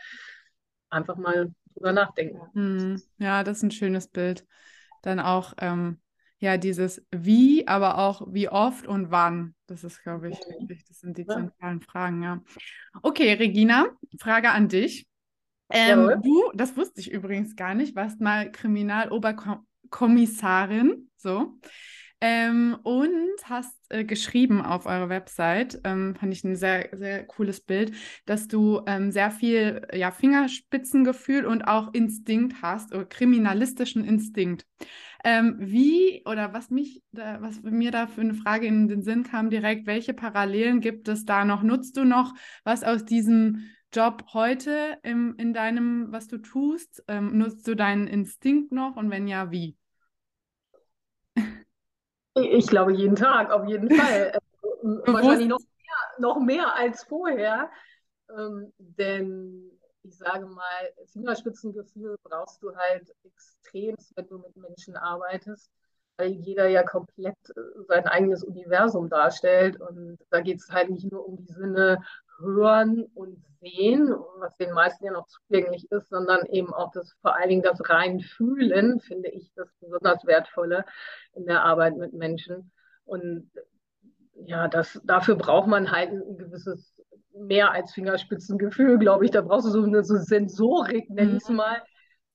einfach 0.90 1.16
mal 1.16 1.52
drüber 1.74 1.92
nachdenken. 1.92 2.40
Hm, 2.54 3.02
Ja, 3.18 3.42
das 3.44 3.58
ist 3.58 3.62
ein 3.64 3.70
schönes 3.70 4.08
Bild. 4.08 4.46
Dann 5.02 5.20
auch 5.20 5.52
ähm, 5.58 6.00
ja 6.38 6.56
dieses 6.56 7.04
Wie, 7.10 7.68
aber 7.68 7.98
auch 7.98 8.22
wie 8.30 8.48
oft 8.48 8.86
und 8.86 9.10
wann. 9.10 9.54
Das 9.66 9.84
ist, 9.84 10.02
glaube 10.02 10.30
ich, 10.30 10.38
Mhm. 10.38 10.44
wichtig. 10.48 10.84
Das 10.86 11.00
sind 11.00 11.18
die 11.18 11.26
Ja. 11.26 11.34
zentralen 11.34 11.82
Fragen, 11.82 12.22
ja. 12.22 12.40
Okay, 13.02 13.34
Regina, 13.34 13.86
Frage 14.20 14.50
an 14.50 14.68
dich. 14.68 15.06
Ähm, 15.70 16.22
du, 16.22 16.52
das 16.54 16.76
wusste 16.76 17.00
ich 17.00 17.10
übrigens 17.10 17.56
gar 17.56 17.74
nicht, 17.74 17.96
warst 17.96 18.20
mal 18.20 18.52
Kriminaloberkommissarin, 18.52 21.10
so. 21.16 21.58
Ähm, 22.22 22.78
und 22.82 23.10
hast 23.44 23.76
äh, 23.90 24.02
geschrieben 24.04 24.62
auf 24.62 24.86
eurer 24.86 25.10
Website, 25.10 25.80
ähm, 25.84 26.14
fand 26.14 26.32
ich 26.32 26.44
ein 26.44 26.56
sehr, 26.56 26.88
sehr 26.92 27.24
cooles 27.26 27.60
Bild, 27.60 27.92
dass 28.24 28.48
du 28.48 28.80
ähm, 28.86 29.12
sehr 29.12 29.30
viel 29.30 29.86
ja, 29.92 30.10
Fingerspitzengefühl 30.10 31.44
und 31.44 31.62
auch 31.62 31.92
Instinkt 31.92 32.62
hast, 32.62 32.94
oder 32.94 33.04
kriminalistischen 33.04 34.02
Instinkt. 34.02 34.66
Ähm, 35.24 35.56
wie 35.58 36.22
oder 36.24 36.54
was 36.54 36.70
mich, 36.70 37.02
da, 37.12 37.42
was 37.42 37.60
mir 37.62 37.90
da 37.90 38.06
für 38.06 38.22
eine 38.22 38.34
Frage 38.34 38.66
in 38.66 38.88
den 38.88 39.02
Sinn 39.02 39.24
kam 39.24 39.50
direkt, 39.50 39.86
welche 39.86 40.14
Parallelen 40.14 40.80
gibt 40.80 41.08
es 41.08 41.26
da 41.26 41.44
noch? 41.44 41.62
Nutzt 41.62 41.98
du 41.98 42.04
noch 42.04 42.32
was 42.64 42.82
aus 42.82 43.04
diesem 43.04 43.68
Job 43.92 44.24
heute 44.32 44.98
im, 45.02 45.34
in 45.36 45.52
deinem, 45.52 46.12
was 46.12 46.28
du 46.28 46.38
tust? 46.38 47.04
Ähm, 47.08 47.36
nutzt 47.36 47.66
du 47.68 47.74
deinen 47.74 48.06
Instinkt 48.06 48.72
noch 48.72 48.96
und 48.96 49.10
wenn 49.10 49.28
ja, 49.28 49.50
wie? 49.50 49.76
Ich 52.36 52.66
glaube 52.66 52.92
jeden 52.92 53.16
Tag, 53.16 53.50
auf 53.50 53.66
jeden 53.66 53.90
Fall. 53.90 54.32
Also, 54.82 55.14
wahrscheinlich 55.14 55.48
noch 55.48 55.58
mehr, 55.58 56.18
noch 56.18 56.38
mehr 56.38 56.76
als 56.76 57.02
vorher. 57.02 57.70
Ähm, 58.30 58.72
denn 58.78 59.76
ich 60.02 60.16
sage 60.16 60.46
mal, 60.46 60.92
Fingerspitzengefühl 61.12 62.16
brauchst 62.22 62.62
du 62.62 62.74
halt 62.76 63.12
extrem, 63.24 63.96
wenn 64.14 64.26
du 64.28 64.38
mit 64.38 64.56
Menschen 64.56 64.96
arbeitest, 64.96 65.72
weil 66.18 66.28
jeder 66.28 66.68
ja 66.68 66.84
komplett 66.84 67.36
äh, 67.56 67.60
sein 67.88 68.06
eigenes 68.06 68.44
Universum 68.44 69.08
darstellt. 69.08 69.80
Und 69.80 70.18
da 70.30 70.40
geht 70.40 70.60
es 70.60 70.70
halt 70.70 70.90
nicht 70.90 71.10
nur 71.10 71.26
um 71.26 71.36
die 71.36 71.52
Sinne 71.52 72.02
hören 72.38 73.04
und 73.14 73.42
sehen, 73.60 74.14
was 74.38 74.56
den 74.56 74.72
meisten 74.72 75.04
ja 75.04 75.12
noch 75.12 75.26
zugänglich 75.26 75.90
ist, 75.90 76.08
sondern 76.10 76.44
eben 76.46 76.72
auch 76.74 76.92
das, 76.92 77.12
vor 77.22 77.36
allen 77.36 77.48
Dingen 77.48 77.62
das 77.62 77.80
rein 77.88 78.20
fühlen, 78.20 79.00
finde 79.00 79.30
ich 79.30 79.52
das 79.54 79.68
besonders 79.80 80.24
wertvolle 80.26 80.84
in 81.34 81.46
der 81.46 81.62
Arbeit 81.64 81.96
mit 81.96 82.12
Menschen. 82.12 82.70
Und 83.04 83.50
ja, 84.46 84.68
das, 84.68 85.00
dafür 85.04 85.36
braucht 85.36 85.68
man 85.68 85.90
halt 85.90 86.10
ein 86.10 86.36
gewisses 86.36 86.94
mehr 87.34 87.72
als 87.72 87.92
Fingerspitzengefühl, 87.92 88.98
glaube 88.98 89.24
ich. 89.24 89.30
Da 89.30 89.40
brauchst 89.42 89.66
du 89.66 89.70
so 89.70 89.82
eine 89.82 90.04
so 90.04 90.16
Sensorik, 90.16 91.10
nenne 91.10 91.32
ich 91.36 91.42
es 91.42 91.48
Mhm. 91.48 91.56
mal. 91.56 91.82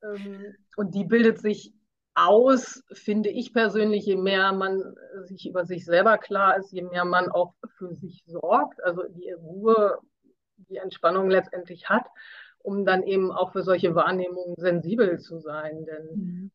Ähm, 0.04 0.56
und 0.78 0.96
die 0.96 1.06
bildet 1.06 1.40
sich 1.40 1.74
aus, 2.16 2.84
finde 2.92 3.30
ich 3.30 3.54
persönlich, 3.54 4.06
je 4.06 4.18
mehr 4.18 4.52
man 4.54 4.96
sich 5.24 5.48
über 5.48 5.66
sich 5.66 5.86
selber 5.86 6.18
klar 6.18 6.58
ist, 6.58 6.72
je 6.72 6.82
mehr 6.84 7.06
man 7.06 7.30
auch 7.30 7.54
für 7.78 7.94
sich 7.96 8.24
sorgt, 8.28 8.84
also 8.84 9.04
die 9.10 9.32
Ruhe, 9.32 10.00
die 10.70 10.78
Entspannung 10.78 11.30
letztendlich 11.30 11.90
hat, 11.90 12.06
um 12.60 12.86
dann 12.86 13.04
eben 13.04 13.32
auch 13.32 13.52
für 13.54 13.64
solche 13.64 13.96
Wahrnehmungen 13.96 14.56
sensibel 14.58 15.20
zu 15.20 15.40
sein. 15.40 15.86
Denn 15.86 16.08
Mhm. 16.16 16.52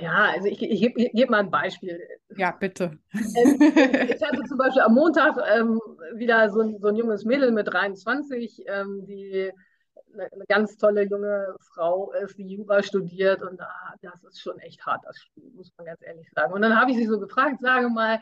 ja, 0.00 0.30
also 0.32 0.48
ich, 0.48 0.62
ich 0.62 0.80
gebe 0.80 1.10
geb 1.12 1.30
mal 1.30 1.40
ein 1.40 1.50
Beispiel. 1.50 2.00
Ja, 2.36 2.50
bitte. 2.52 2.98
Ähm, 3.14 3.58
Ich 4.08 4.22
hatte 4.22 4.42
zum 4.44 4.58
Beispiel 4.58 4.82
am 4.82 4.94
Montag 4.94 5.36
ähm, 5.54 5.80
wieder 6.14 6.50
so 6.50 6.60
ein, 6.60 6.78
so 6.80 6.88
ein 6.88 6.96
junges 6.96 7.24
Mädel 7.24 7.50
mit 7.52 7.68
23, 7.72 8.64
ähm, 8.66 9.04
die 9.06 9.50
eine, 10.12 10.32
eine 10.32 10.46
ganz 10.46 10.76
tolle 10.76 11.02
junge 11.02 11.54
Frau 11.60 12.12
ist, 12.12 12.38
die 12.38 12.46
Jura 12.46 12.82
studiert 12.82 13.42
und 13.42 13.60
ah, 13.60 13.94
das 14.02 14.22
ist 14.24 14.40
schon 14.40 14.58
echt 14.60 14.84
hart, 14.84 15.04
das 15.04 15.16
muss 15.54 15.72
man 15.76 15.86
ganz 15.86 16.00
ehrlich 16.02 16.28
sagen. 16.34 16.52
Und 16.52 16.62
dann 16.62 16.78
habe 16.78 16.90
ich 16.90 16.96
sie 16.96 17.06
so 17.06 17.18
gefragt, 17.18 17.60
sage 17.60 17.88
mal, 17.88 18.20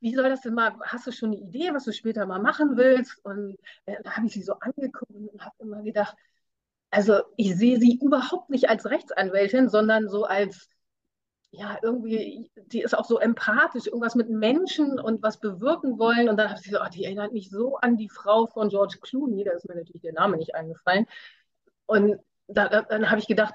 wie 0.00 0.14
soll 0.14 0.28
das 0.28 0.40
denn 0.40 0.54
mal, 0.54 0.74
hast 0.82 1.06
du 1.06 1.12
schon 1.12 1.30
eine 1.30 1.40
Idee, 1.40 1.72
was 1.72 1.84
du 1.84 1.92
später 1.92 2.26
mal 2.26 2.40
machen 2.40 2.76
willst? 2.76 3.24
Und 3.24 3.56
äh, 3.86 4.02
da 4.02 4.16
habe 4.16 4.26
ich 4.26 4.32
sie 4.32 4.42
so 4.42 4.54
angeguckt 4.54 5.12
und 5.12 5.44
habe 5.44 5.54
immer 5.60 5.82
gedacht, 5.82 6.16
also 6.90 7.22
ich 7.36 7.56
sehe 7.56 7.78
sie 7.78 7.98
überhaupt 8.02 8.50
nicht 8.50 8.68
als 8.68 8.84
Rechtsanwältin, 8.86 9.68
sondern 9.68 10.08
so 10.08 10.24
als 10.24 10.68
ja, 11.54 11.78
irgendwie, 11.82 12.50
die 12.56 12.80
ist 12.80 12.96
auch 12.96 13.04
so 13.04 13.18
empathisch, 13.18 13.86
irgendwas 13.86 14.14
mit 14.14 14.30
Menschen 14.30 14.98
und 14.98 15.22
was 15.22 15.38
bewirken 15.38 15.98
wollen. 15.98 16.30
Und 16.30 16.38
dann 16.38 16.48
habe 16.48 16.58
ich 16.58 16.64
gesagt, 16.64 16.84
oh, 16.86 16.90
die 16.90 17.04
erinnert 17.04 17.34
mich 17.34 17.50
so 17.50 17.76
an 17.76 17.98
die 17.98 18.08
Frau 18.08 18.46
von 18.46 18.70
George 18.70 18.96
Clooney, 19.02 19.44
da 19.44 19.52
ist 19.52 19.68
mir 19.68 19.76
natürlich 19.76 20.00
der 20.00 20.14
Name 20.14 20.38
nicht 20.38 20.54
eingefallen. 20.54 21.06
Und 21.84 22.18
da, 22.48 22.68
da, 22.68 22.82
dann 22.82 23.10
habe 23.10 23.20
ich 23.20 23.26
gedacht, 23.26 23.54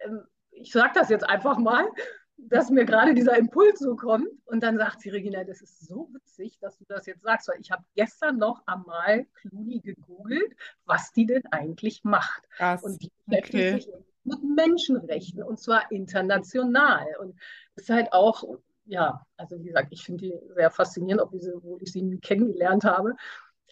ähm, 0.00 0.24
ich 0.50 0.70
sage 0.70 0.92
das 0.94 1.08
jetzt 1.08 1.26
einfach 1.26 1.56
mal, 1.56 1.88
dass 2.36 2.68
mir 2.68 2.84
gerade 2.84 3.14
dieser 3.14 3.38
Impuls 3.38 3.78
so 3.78 3.96
kommt. 3.96 4.28
Und 4.44 4.62
dann 4.62 4.76
sagt 4.76 5.00
sie, 5.00 5.08
Regina, 5.08 5.44
das 5.44 5.62
ist 5.62 5.86
so 5.86 6.10
witzig, 6.12 6.58
dass 6.60 6.76
du 6.76 6.84
das 6.86 7.06
jetzt 7.06 7.22
sagst, 7.22 7.48
weil 7.48 7.60
ich 7.60 7.70
habe 7.70 7.84
gestern 7.94 8.36
noch 8.36 8.60
einmal 8.66 9.24
Clooney 9.34 9.80
gegoogelt, 9.80 10.52
was 10.84 11.10
die 11.12 11.24
denn 11.24 11.46
eigentlich 11.52 12.04
macht. 12.04 12.42
Krass. 12.50 12.82
Und 12.82 13.00
die 13.02 13.10
beschäftigt 13.26 13.54
Okay. 13.54 13.80
sich 13.80 13.88
mit 14.24 14.42
Menschenrechten 14.42 15.42
und 15.42 15.58
zwar 15.60 15.90
international. 15.90 17.06
Und 17.20 17.38
ist 17.76 17.90
halt 17.90 18.12
auch, 18.12 18.44
ja, 18.84 19.24
also 19.36 19.58
wie 19.60 19.66
gesagt, 19.68 19.88
ich 19.92 20.04
finde 20.04 20.24
die 20.26 20.34
sehr 20.54 20.70
faszinierend, 20.70 21.22
obwohl 21.22 21.38
ich 21.38 21.44
sie, 21.44 21.54
obwohl 21.54 21.82
ich 21.82 21.92
sie 21.92 22.02
nie 22.02 22.18
kennengelernt 22.20 22.84
habe. 22.84 23.14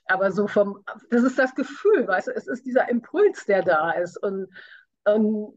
Aber 0.07 0.33
so 0.33 0.49
vom, 0.49 0.85
das 1.11 1.23
ist 1.23 1.39
das 1.39 1.55
Gefühl, 1.55 2.07
weißt 2.07 2.29
du, 2.29 2.33
es 2.35 2.47
ist 2.49 2.67
dieser 2.67 2.89
Impuls, 2.89 3.45
der 3.47 3.63
da 3.63 3.93
ist. 3.93 4.17
Und, 4.23 4.49
und 5.05 5.55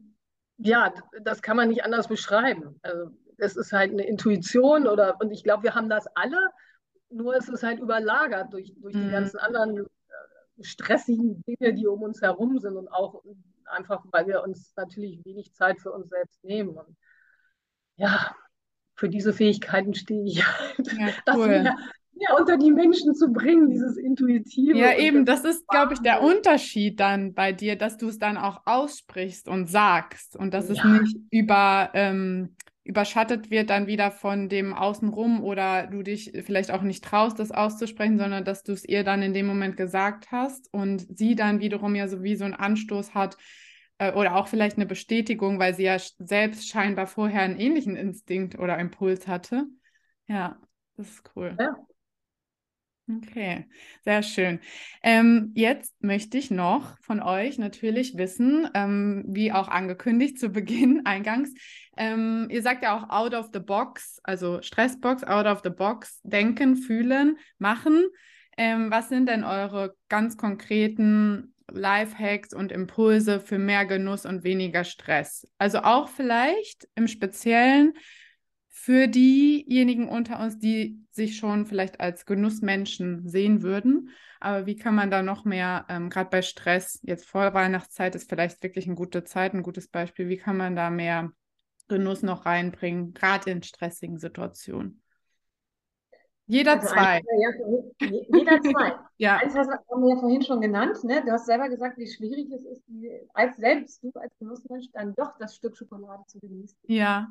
ja, 0.58 0.92
das 1.22 1.42
kann 1.42 1.56
man 1.56 1.68
nicht 1.68 1.84
anders 1.84 2.08
beschreiben. 2.08 2.78
Also 2.82 3.10
es 3.38 3.56
ist 3.56 3.72
halt 3.72 3.90
eine 3.92 4.06
Intuition 4.06 4.86
oder, 4.86 5.20
und 5.20 5.32
ich 5.32 5.42
glaube, 5.42 5.64
wir 5.64 5.74
haben 5.74 5.88
das 5.88 6.06
alle, 6.14 6.38
nur 7.10 7.34
es 7.36 7.48
ist 7.48 7.62
halt 7.62 7.80
überlagert 7.80 8.52
durch, 8.52 8.72
durch 8.76 8.94
die 8.94 9.06
Mhm. 9.06 9.10
ganzen 9.10 9.38
anderen 9.38 9.78
äh, 9.78 10.62
stressigen 10.62 11.42
Dinge, 11.46 11.74
die 11.74 11.86
um 11.86 12.02
uns 12.02 12.22
herum 12.22 12.58
sind 12.58 12.76
und 12.76 12.88
auch 12.88 13.22
einfach, 13.68 14.04
weil 14.12 14.26
wir 14.26 14.42
uns 14.42 14.72
natürlich 14.76 15.24
wenig 15.24 15.52
Zeit 15.54 15.80
für 15.80 15.92
uns 15.92 16.08
selbst 16.08 16.42
nehmen. 16.44 16.70
Und 16.70 16.96
ja, 17.96 18.34
für 18.96 19.08
diese 19.08 19.32
Fähigkeiten 19.32 19.94
stehe 19.94 20.24
ich 20.24 20.44
halt, 20.46 20.92
Ja, 20.92 21.08
das 21.26 21.36
cool. 21.36 21.48
mehr, 21.48 21.76
mehr 22.12 22.38
unter 22.38 22.56
die 22.56 22.70
Menschen 22.70 23.14
zu 23.14 23.32
bringen, 23.32 23.70
dieses 23.70 23.96
Intuitive. 23.96 24.78
Ja, 24.78 24.96
eben, 24.96 25.24
das 25.24 25.44
ist, 25.44 25.66
glaube 25.68 25.94
ich, 25.94 26.00
der. 26.00 26.22
Unterschied 26.22 27.00
dann 27.00 27.34
bei 27.34 27.52
dir, 27.52 27.76
dass 27.76 27.96
du 27.96 28.08
es 28.08 28.18
dann 28.18 28.36
auch 28.36 28.62
aussprichst 28.66 29.48
und 29.48 29.66
sagst 29.68 30.36
und 30.36 30.54
dass 30.54 30.70
es 30.70 30.78
Ja. 30.78 30.84
nicht 31.00 31.16
über, 31.30 31.90
ähm, 31.94 32.56
überschattet 32.84 33.50
wird 33.50 33.70
dann 33.70 33.86
wieder 33.86 34.10
von 34.10 34.48
dem 34.48 34.74
Außenrum 34.74 35.42
oder 35.42 35.86
du 35.86 36.02
dich 36.02 36.32
vielleicht 36.44 36.70
auch 36.70 36.82
nicht 36.82 37.02
traust, 37.02 37.38
das 37.38 37.50
auszusprechen, 37.50 38.18
sondern 38.18 38.44
dass 38.44 38.62
du 38.62 38.72
es 38.72 38.84
ihr 38.84 39.04
dann 39.04 39.22
in 39.22 39.32
dem 39.32 39.46
Moment 39.46 39.76
gesagt 39.76 40.30
hast 40.30 40.72
und 40.72 41.06
sie 41.16 41.34
dann 41.34 41.60
wiederum 41.60 41.94
ja 41.94 42.08
so 42.08 42.22
wie 42.22 42.36
so 42.36 42.44
einen 42.44 42.54
Anstoß 42.54 43.14
hat 43.14 43.38
äh, 43.98 44.12
oder 44.12 44.36
auch 44.36 44.48
vielleicht 44.48 44.76
eine 44.76 44.86
Bestätigung, 44.86 45.58
weil 45.58 45.74
sie 45.74 45.84
ja 45.84 45.96
selbst 46.18 46.68
scheinbar 46.68 47.06
vorher 47.06 47.40
einen 47.40 47.58
ähnlichen 47.58 47.96
Instinkt 47.96 48.58
oder 48.58 48.78
Impuls 48.78 49.26
hatte. 49.26 49.64
Ja, 50.26 50.58
das 50.96 51.08
ist 51.08 51.30
cool. 51.34 51.56
Ja. 51.58 51.74
Okay, 53.06 53.66
sehr 54.02 54.22
schön. 54.22 54.60
Ähm, 55.02 55.52
jetzt 55.54 55.92
möchte 56.02 56.38
ich 56.38 56.50
noch 56.50 56.96
von 57.02 57.20
euch 57.20 57.58
natürlich 57.58 58.16
wissen, 58.16 58.66
ähm, 58.72 59.24
wie 59.28 59.52
auch 59.52 59.68
angekündigt 59.68 60.38
zu 60.38 60.48
Beginn 60.48 61.02
eingangs, 61.04 61.52
ähm, 61.98 62.48
ihr 62.50 62.62
sagt 62.62 62.82
ja 62.82 62.96
auch 62.96 63.10
out 63.10 63.34
of 63.34 63.50
the 63.52 63.60
box, 63.60 64.20
also 64.24 64.62
Stressbox, 64.62 65.22
out 65.22 65.44
of 65.44 65.60
the 65.62 65.70
box, 65.70 66.20
denken, 66.22 66.76
fühlen, 66.76 67.36
machen. 67.58 68.04
Ähm, 68.56 68.90
was 68.90 69.10
sind 69.10 69.28
denn 69.28 69.44
eure 69.44 69.94
ganz 70.08 70.38
konkreten 70.38 71.54
Lifehacks 71.70 72.54
und 72.54 72.72
Impulse 72.72 73.38
für 73.38 73.58
mehr 73.58 73.84
Genuss 73.84 74.24
und 74.24 74.44
weniger 74.44 74.84
Stress? 74.84 75.46
Also 75.58 75.80
auch 75.80 76.08
vielleicht 76.08 76.88
im 76.94 77.06
Speziellen 77.06 77.92
für 78.76 79.06
diejenigen 79.06 80.08
unter 80.08 80.40
uns, 80.40 80.58
die 80.58 81.06
sich 81.12 81.36
schon 81.36 81.64
vielleicht 81.64 82.00
als 82.00 82.26
Genussmenschen 82.26 83.26
sehen 83.26 83.62
würden. 83.62 84.10
Aber 84.40 84.66
wie 84.66 84.74
kann 84.74 84.96
man 84.96 85.12
da 85.12 85.22
noch 85.22 85.44
mehr, 85.44 85.86
ähm, 85.88 86.10
gerade 86.10 86.28
bei 86.28 86.42
Stress, 86.42 86.98
jetzt 87.04 87.24
vor 87.24 87.54
Weihnachtszeit 87.54 88.16
ist 88.16 88.28
vielleicht 88.28 88.60
wirklich 88.64 88.86
eine 88.86 88.96
gute 88.96 89.22
Zeit, 89.22 89.54
ein 89.54 89.62
gutes 89.62 89.86
Beispiel, 89.86 90.28
wie 90.28 90.38
kann 90.38 90.56
man 90.56 90.74
da 90.74 90.90
mehr 90.90 91.30
Genuss 91.86 92.22
noch 92.22 92.46
reinbringen, 92.46 93.14
gerade 93.14 93.52
in 93.52 93.62
stressigen 93.62 94.18
Situationen? 94.18 95.00
Jeder 96.46 96.72
also 96.72 96.88
zwei. 96.88 97.22
Ja, 97.38 98.08
jeder 98.10 98.60
zwei. 98.60 98.92
ja. 99.18 99.36
Eins 99.36 99.54
hast, 99.54 99.70
haben 99.70 100.02
wir 100.02 100.14
ja 100.14 100.20
vorhin 100.20 100.42
schon 100.42 100.60
genannt. 100.60 101.02
Ne? 101.04 101.22
Du 101.24 101.30
hast 101.30 101.46
selber 101.46 101.68
gesagt, 101.68 101.96
wie 101.96 102.08
schwierig 102.08 102.50
es 102.50 102.64
ist, 102.64 102.82
als 103.34 103.56
selbst 103.56 104.02
du 104.02 104.10
als 104.14 104.36
Genussmensch 104.40 104.90
dann 104.92 105.14
doch 105.14 105.38
das 105.38 105.54
Stück 105.54 105.76
Schokolade 105.76 106.24
zu 106.26 106.40
genießen. 106.40 106.76
Ja. 106.82 107.28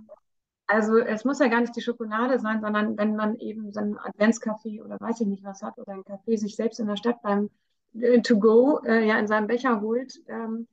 Also 0.68 0.98
es 0.98 1.26
muss 1.26 1.40
ja 1.40 1.48
gar 1.48 1.62
nicht 1.62 1.76
die 1.76 1.82
Schokolade 1.82 2.40
sein, 2.40 2.62
sondern 2.62 2.98
wenn 2.98 3.16
man 3.16 3.36
eben 3.36 3.72
so 3.72 3.80
einen 3.80 3.98
Adventscafé 3.98 4.84
oder 4.84 4.98
weiß 5.00 5.22
ich 5.22 5.28
nicht 5.28 5.44
was 5.44 5.62
hat 5.62 5.78
oder 5.78 5.94
ein 5.94 6.06
Kaffee 6.06 6.38
sich 6.38 6.56
selbst 6.56 6.80
in 6.80 6.88
der 6.88 6.96
Stadt 6.96 7.22
beim 7.22 7.50
äh, 7.94 8.22
To 8.22 8.40
Go 8.40 8.80
äh, 8.86 9.06
ja 9.06 9.20
in 9.20 9.28
seinem 9.28 9.48
Becher 9.48 9.82
holt, 9.82 10.22
ähm, 10.28 10.68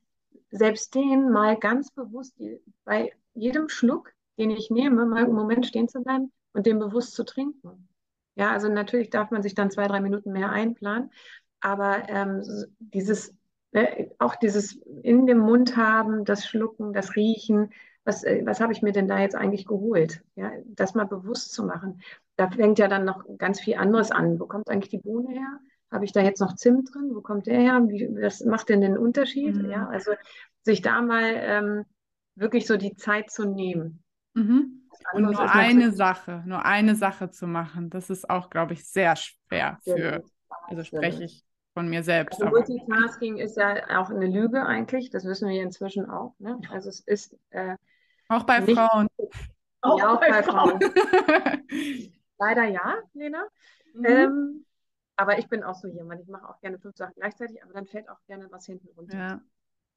selbst 0.49 0.95
den 0.95 1.29
mal 1.31 1.57
ganz 1.57 1.91
bewusst 1.91 2.37
die, 2.39 2.61
bei 2.83 3.11
jedem 3.33 3.69
Schluck, 3.69 4.13
den 4.37 4.49
ich 4.49 4.69
nehme, 4.69 5.05
mal 5.05 5.25
einen 5.25 5.33
Moment 5.33 5.65
stehen 5.65 5.87
zu 5.87 6.01
bleiben 6.01 6.31
und 6.53 6.65
den 6.65 6.79
bewusst 6.79 7.13
zu 7.13 7.23
trinken. 7.23 7.87
Ja, 8.35 8.51
also 8.51 8.69
natürlich 8.69 9.09
darf 9.09 9.31
man 9.31 9.43
sich 9.43 9.55
dann 9.55 9.71
zwei, 9.71 9.87
drei 9.87 9.99
Minuten 10.01 10.31
mehr 10.31 10.49
einplanen, 10.49 11.11
aber 11.59 12.09
ähm, 12.09 12.41
dieses, 12.79 13.33
äh, 13.71 14.07
auch 14.19 14.35
dieses 14.35 14.73
in 15.03 15.25
dem 15.25 15.39
Mund 15.39 15.75
haben, 15.77 16.25
das 16.25 16.45
Schlucken, 16.45 16.93
das 16.93 17.15
Riechen, 17.15 17.71
was, 18.03 18.23
äh, 18.23 18.41
was 18.45 18.59
habe 18.59 18.73
ich 18.73 18.81
mir 18.81 18.91
denn 18.91 19.07
da 19.07 19.19
jetzt 19.19 19.35
eigentlich 19.35 19.65
geholt? 19.65 20.23
Ja, 20.35 20.51
das 20.65 20.95
mal 20.95 21.05
bewusst 21.05 21.53
zu 21.53 21.63
machen. 21.63 22.01
Da 22.35 22.49
fängt 22.49 22.79
ja 22.79 22.87
dann 22.87 23.05
noch 23.05 23.23
ganz 23.37 23.59
viel 23.59 23.75
anderes 23.75 24.11
an. 24.11 24.39
Wo 24.39 24.47
kommt 24.47 24.69
eigentlich 24.69 24.89
die 24.89 24.97
Bohne 24.97 25.33
her? 25.33 25.59
Habe 25.91 26.05
ich 26.05 26.13
da 26.13 26.21
jetzt 26.21 26.39
noch 26.39 26.55
Zimt 26.55 26.93
drin? 26.93 27.11
Wo 27.13 27.21
kommt 27.21 27.47
der 27.47 27.59
her? 27.59 27.81
Wie, 27.87 28.09
was 28.21 28.43
macht 28.45 28.69
denn 28.69 28.81
den 28.81 28.97
Unterschied? 28.97 29.55
Mhm. 29.55 29.69
Ja, 29.69 29.87
also 29.87 30.11
sich 30.63 30.81
da 30.81 31.01
mal 31.01 31.33
ähm, 31.35 31.85
wirklich 32.35 32.65
so 32.65 32.77
die 32.77 32.95
Zeit 32.95 33.29
zu 33.29 33.45
nehmen. 33.45 34.03
Mhm. 34.33 34.87
Und 35.13 35.23
nur 35.23 35.51
eine 35.51 35.91
Sache, 35.91 36.43
nur 36.45 36.65
eine 36.65 36.95
Sache 36.95 37.31
zu 37.31 37.47
machen, 37.47 37.89
das 37.89 38.09
ist 38.09 38.29
auch, 38.29 38.49
glaube 38.49 38.73
ich, 38.73 38.85
sehr 38.85 39.15
schwer 39.15 39.79
für, 39.83 40.23
also 40.67 40.83
spreche 40.83 41.23
ich 41.23 41.43
von 41.73 41.89
mir 41.89 42.03
selbst. 42.03 42.41
Also 42.41 42.55
Multitasking 42.55 43.37
ist 43.37 43.57
ja 43.57 43.99
auch 43.99 44.09
eine 44.09 44.27
Lüge 44.27 44.63
eigentlich, 44.63 45.09
das 45.09 45.25
wissen 45.25 45.49
wir 45.49 45.61
inzwischen 45.61 46.09
auch. 46.09 46.35
Ne? 46.39 46.59
Also 46.69 46.89
es 46.89 46.99
ist 46.99 47.35
äh, 47.49 47.75
auch 48.31 48.43
bei 48.43 48.59
nicht, 48.59 48.77
Frauen. 48.77 49.07
Auch, 49.81 49.99
ja, 49.99 50.13
auch 50.13 50.19
bei, 50.19 50.29
bei 50.29 50.43
Frauen. 50.43 50.79
Leider 52.39 52.65
ja, 52.65 52.97
Lena. 53.13 53.47
Mhm. 53.93 54.05
Ähm, 54.05 54.65
aber 55.15 55.37
ich 55.37 55.47
bin 55.47 55.63
auch 55.63 55.75
so 55.75 55.87
jemand, 55.87 56.21
ich 56.21 56.27
mache 56.27 56.47
auch 56.49 56.59
gerne 56.61 56.79
fünf 56.79 56.95
Sachen 56.95 57.13
gleichzeitig, 57.15 57.61
aber 57.63 57.73
dann 57.73 57.85
fällt 57.85 58.09
auch 58.09 58.19
gerne 58.25 58.47
was 58.51 58.65
hinten 58.65 58.87
runter. 58.95 59.17
Ja. 59.17 59.41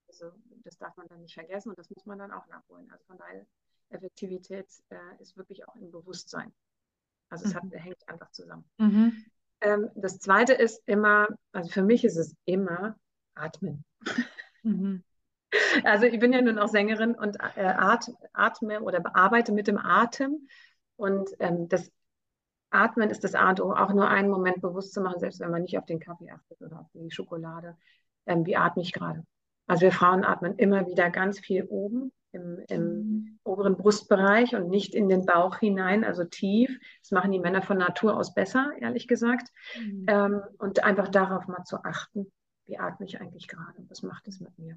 Also 0.08 0.32
das 0.64 0.76
darf 0.76 0.96
man 0.96 1.08
dann 1.08 1.22
nicht 1.22 1.34
vergessen 1.34 1.70
und 1.70 1.78
das 1.78 1.88
muss 1.90 2.04
man 2.04 2.18
dann 2.18 2.32
auch 2.32 2.46
nachholen. 2.48 2.90
Also 2.90 3.04
von 3.06 3.18
daher, 3.18 3.46
Effektivität 3.90 4.66
äh, 4.90 5.22
ist 5.22 5.36
wirklich 5.36 5.66
auch 5.68 5.76
im 5.76 5.90
Bewusstsein. 5.90 6.52
Also 7.28 7.46
es 7.46 7.54
hat, 7.54 7.64
mhm. 7.64 7.72
hängt 7.72 8.08
einfach 8.08 8.30
zusammen. 8.30 8.64
Mhm. 8.78 9.24
Ähm, 9.60 9.90
das 9.94 10.18
zweite 10.18 10.52
ist 10.52 10.82
immer, 10.86 11.28
also 11.52 11.70
für 11.70 11.82
mich 11.82 12.04
ist 12.04 12.16
es 12.16 12.34
immer 12.44 12.96
Atmen. 13.34 13.84
Mhm. 14.66 15.04
Also 15.84 16.06
ich 16.06 16.18
bin 16.18 16.32
ja 16.32 16.42
nun 16.42 16.58
auch 16.58 16.68
Sängerin 16.68 17.14
und 17.14 17.36
äh, 17.56 17.64
at, 17.64 18.10
atme 18.32 18.80
oder 18.80 19.00
bearbeite 19.00 19.52
mit 19.52 19.66
dem 19.66 19.78
Atem. 19.78 20.48
Und 20.96 21.30
ähm, 21.38 21.68
das 21.68 21.90
Atmen 22.70 23.10
ist 23.10 23.24
das 23.24 23.34
A 23.34 23.50
und 23.50 23.60
O, 23.60 23.72
auch 23.72 23.92
nur 23.92 24.08
einen 24.08 24.30
Moment 24.30 24.60
bewusst 24.60 24.92
zu 24.92 25.00
machen, 25.00 25.20
selbst 25.20 25.40
wenn 25.40 25.50
man 25.50 25.62
nicht 25.62 25.78
auf 25.78 25.86
den 25.86 26.00
Kaffee 26.00 26.30
achtet 26.30 26.60
oder 26.60 26.80
auf 26.80 26.86
die 26.92 27.10
Schokolade. 27.10 27.76
Ähm, 28.26 28.46
wie 28.46 28.56
atme 28.56 28.82
ich 28.82 28.92
gerade? 28.92 29.24
Also 29.66 29.82
wir 29.82 29.92
Frauen 29.92 30.24
atmen 30.24 30.56
immer 30.56 30.86
wieder 30.86 31.10
ganz 31.10 31.38
viel 31.40 31.64
oben 31.64 32.12
im, 32.32 32.58
im 32.68 32.82
mhm. 32.82 33.38
oberen 33.44 33.76
Brustbereich 33.76 34.54
und 34.54 34.68
nicht 34.68 34.94
in 34.94 35.08
den 35.08 35.24
Bauch 35.24 35.58
hinein, 35.58 36.04
also 36.04 36.24
tief. 36.24 36.78
Das 37.00 37.12
machen 37.12 37.32
die 37.32 37.38
Männer 37.38 37.62
von 37.62 37.78
Natur 37.78 38.16
aus 38.16 38.34
besser, 38.34 38.72
ehrlich 38.80 39.08
gesagt. 39.08 39.48
Mhm. 39.78 40.06
Ähm, 40.08 40.42
und 40.58 40.84
einfach 40.84 41.08
darauf 41.08 41.46
mal 41.46 41.64
zu 41.64 41.82
achten, 41.84 42.30
wie 42.66 42.78
atme 42.78 43.06
ich 43.06 43.20
eigentlich 43.20 43.48
gerade? 43.48 43.84
Was 43.88 44.02
macht 44.02 44.26
es 44.28 44.40
mit 44.40 44.58
mir? 44.58 44.76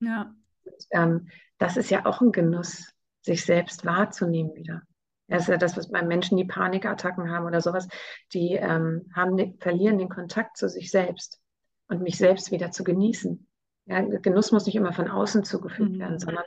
Ja. 0.00 0.34
Und, 0.64 0.86
ähm, 0.90 1.28
das 1.58 1.76
ist 1.76 1.90
ja 1.90 2.06
auch 2.06 2.20
ein 2.20 2.32
Genuss, 2.32 2.92
sich 3.22 3.44
selbst 3.44 3.84
wahrzunehmen 3.84 4.54
wieder. 4.54 4.82
Das 5.28 5.42
ist 5.42 5.48
ja 5.48 5.58
das, 5.58 5.76
was 5.76 5.90
bei 5.90 6.02
Menschen, 6.02 6.38
die 6.38 6.44
Panikattacken 6.44 7.30
haben 7.30 7.46
oder 7.46 7.60
sowas, 7.60 7.86
die 8.32 8.54
ähm, 8.54 9.10
haben, 9.14 9.58
verlieren 9.58 9.98
den 9.98 10.08
Kontakt 10.08 10.56
zu 10.56 10.68
sich 10.68 10.90
selbst 10.90 11.40
und 11.88 12.02
mich 12.02 12.16
selbst 12.16 12.50
wieder 12.50 12.70
zu 12.70 12.82
genießen. 12.82 13.46
Ja, 13.86 14.00
Genuss 14.00 14.52
muss 14.52 14.66
nicht 14.66 14.76
immer 14.76 14.92
von 14.92 15.08
außen 15.08 15.44
zugefügt 15.44 15.92
mhm. 15.92 15.98
werden, 15.98 16.18
sondern 16.18 16.44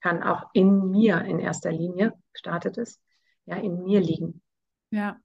kann 0.00 0.22
auch 0.22 0.50
in 0.52 0.90
mir 0.90 1.22
in 1.22 1.38
erster 1.38 1.72
Linie, 1.72 2.12
startet 2.34 2.76
es, 2.78 3.00
ja, 3.46 3.56
in 3.56 3.84
mir 3.84 4.00
liegen. 4.00 4.42
Ja, 4.90 5.20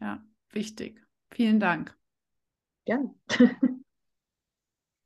ja, 0.00 0.22
wichtig. 0.50 1.00
Vielen 1.30 1.60
Dank. 1.60 1.96
Gern. 2.84 3.14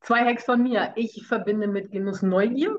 Zwei 0.04 0.24
Hacks 0.26 0.44
von 0.44 0.62
mir. 0.62 0.92
Ich 0.96 1.26
verbinde 1.26 1.66
mit 1.66 1.90
Genuss 1.90 2.20
Neugier. 2.20 2.76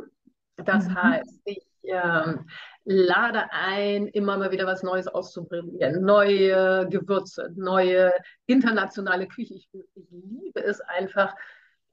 Das 0.57 0.87
mhm. 0.87 1.01
heißt, 1.01 1.41
ich 1.45 1.65
ähm, 1.83 2.47
lade 2.83 3.51
ein, 3.51 4.07
immer 4.07 4.37
mal 4.37 4.51
wieder 4.51 4.67
was 4.67 4.83
Neues 4.83 5.07
auszuprobieren. 5.07 6.03
Neue 6.03 6.87
Gewürze, 6.87 7.51
neue 7.55 8.13
internationale 8.45 9.27
Küche. 9.27 9.55
Ich, 9.55 9.67
ich 9.73 10.07
liebe 10.11 10.63
es 10.63 10.81
einfach, 10.81 11.33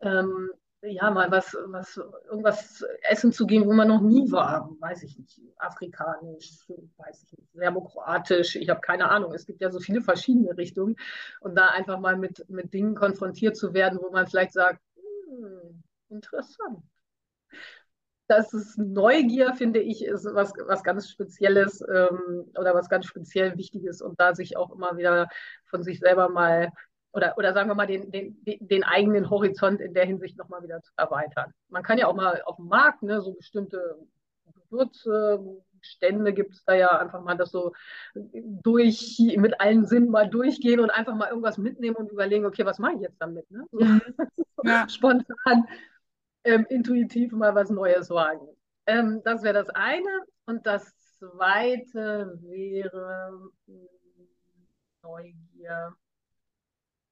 ähm, 0.00 0.50
ja, 0.82 1.10
mal 1.10 1.30
was, 1.30 1.56
was, 1.66 1.98
irgendwas 2.28 2.84
essen 3.08 3.32
zu 3.32 3.46
gehen, 3.46 3.64
wo 3.66 3.72
man 3.72 3.88
noch 3.88 4.02
nie 4.02 4.30
war. 4.30 4.68
Weiß 4.80 5.02
ich 5.02 5.16
nicht. 5.16 5.40
Afrikanisch, 5.56 6.68
weiß 6.98 7.22
ich 7.22 7.38
nicht. 7.38 7.52
Serbokroatisch, 7.54 8.56
ich 8.56 8.68
habe 8.68 8.80
keine 8.80 9.08
Ahnung. 9.08 9.32
Es 9.32 9.46
gibt 9.46 9.62
ja 9.62 9.70
so 9.70 9.80
viele 9.80 10.02
verschiedene 10.02 10.54
Richtungen. 10.58 10.96
Und 11.40 11.54
da 11.54 11.68
einfach 11.68 12.00
mal 12.00 12.18
mit, 12.18 12.44
mit 12.50 12.74
Dingen 12.74 12.94
konfrontiert 12.94 13.56
zu 13.56 13.72
werden, 13.72 13.98
wo 14.02 14.10
man 14.10 14.26
vielleicht 14.26 14.52
sagt, 14.52 14.80
interessant. 16.12 16.83
Das 18.29 18.55
ist 18.55 18.79
Neugier, 18.79 19.55
finde 19.55 19.81
ich, 19.81 20.05
ist 20.05 20.25
was, 20.33 20.53
was 20.66 20.85
ganz 20.85 21.09
Spezielles 21.09 21.83
ähm, 21.83 22.51
oder 22.57 22.75
was 22.75 22.88
ganz 22.88 23.07
speziell 23.07 23.57
Wichtiges 23.59 24.01
und 24.01 24.18
da 24.20 24.35
sich 24.35 24.57
auch 24.57 24.72
immer 24.72 24.96
wieder 24.96 25.29
von 25.66 25.83
sich 25.83 25.98
selber 25.98 26.29
mal 26.29 26.72
oder, 27.12 27.37
oder 27.37 27.53
sagen 27.53 27.68
wir 27.68 27.75
mal, 27.75 27.87
den, 27.87 28.11
den, 28.11 28.37
den 28.42 28.85
eigenen 28.85 29.29
Horizont 29.29 29.81
in 29.81 29.92
der 29.92 30.07
Hinsicht 30.07 30.38
nochmal 30.38 30.62
wieder 30.62 30.81
zu 30.81 30.92
erweitern. 30.96 31.53
Man 31.68 31.83
kann 31.83 31.98
ja 31.98 32.07
auch 32.07 32.14
mal 32.14 32.40
auf 32.46 32.57
dem 32.57 32.68
Markt, 32.68 33.03
ne, 33.03 33.20
so 33.20 33.35
bestimmte 33.35 33.98
Gewürzstände 34.70 36.33
gibt 36.33 36.55
es 36.55 36.64
da 36.64 36.75
ja 36.75 36.88
einfach 36.98 37.22
mal 37.22 37.37
das 37.37 37.51
so 37.51 37.72
durch, 38.14 39.18
mit 39.37 39.61
allen 39.61 39.85
Sinnen 39.87 40.11
mal 40.11 40.29
durchgehen 40.29 40.81
und 40.81 40.90
einfach 40.90 41.14
mal 41.14 41.29
irgendwas 41.29 41.59
mitnehmen 41.59 41.96
und 41.96 42.11
überlegen, 42.11 42.46
okay, 42.46 42.64
was 42.64 42.79
mache 42.79 42.94
ich 42.94 43.01
jetzt 43.03 43.20
damit? 43.20 43.51
Ne? 43.51 43.66
So, 43.70 43.85
mhm. 43.85 44.01
ja. 44.64 44.88
Spontan, 44.88 45.68
ähm, 46.44 46.66
intuitiv 46.68 47.33
mal 47.33 47.55
was 47.55 47.70
Neues 47.70 48.11
wagen. 48.11 48.46
Ähm, 48.87 49.20
das 49.24 49.42
wäre 49.42 49.55
das 49.55 49.70
eine. 49.70 50.22
Und 50.46 50.66
das 50.66 50.92
zweite 51.18 52.38
wäre 52.42 53.50
hm, 53.66 53.88
Neugier. 55.02 55.94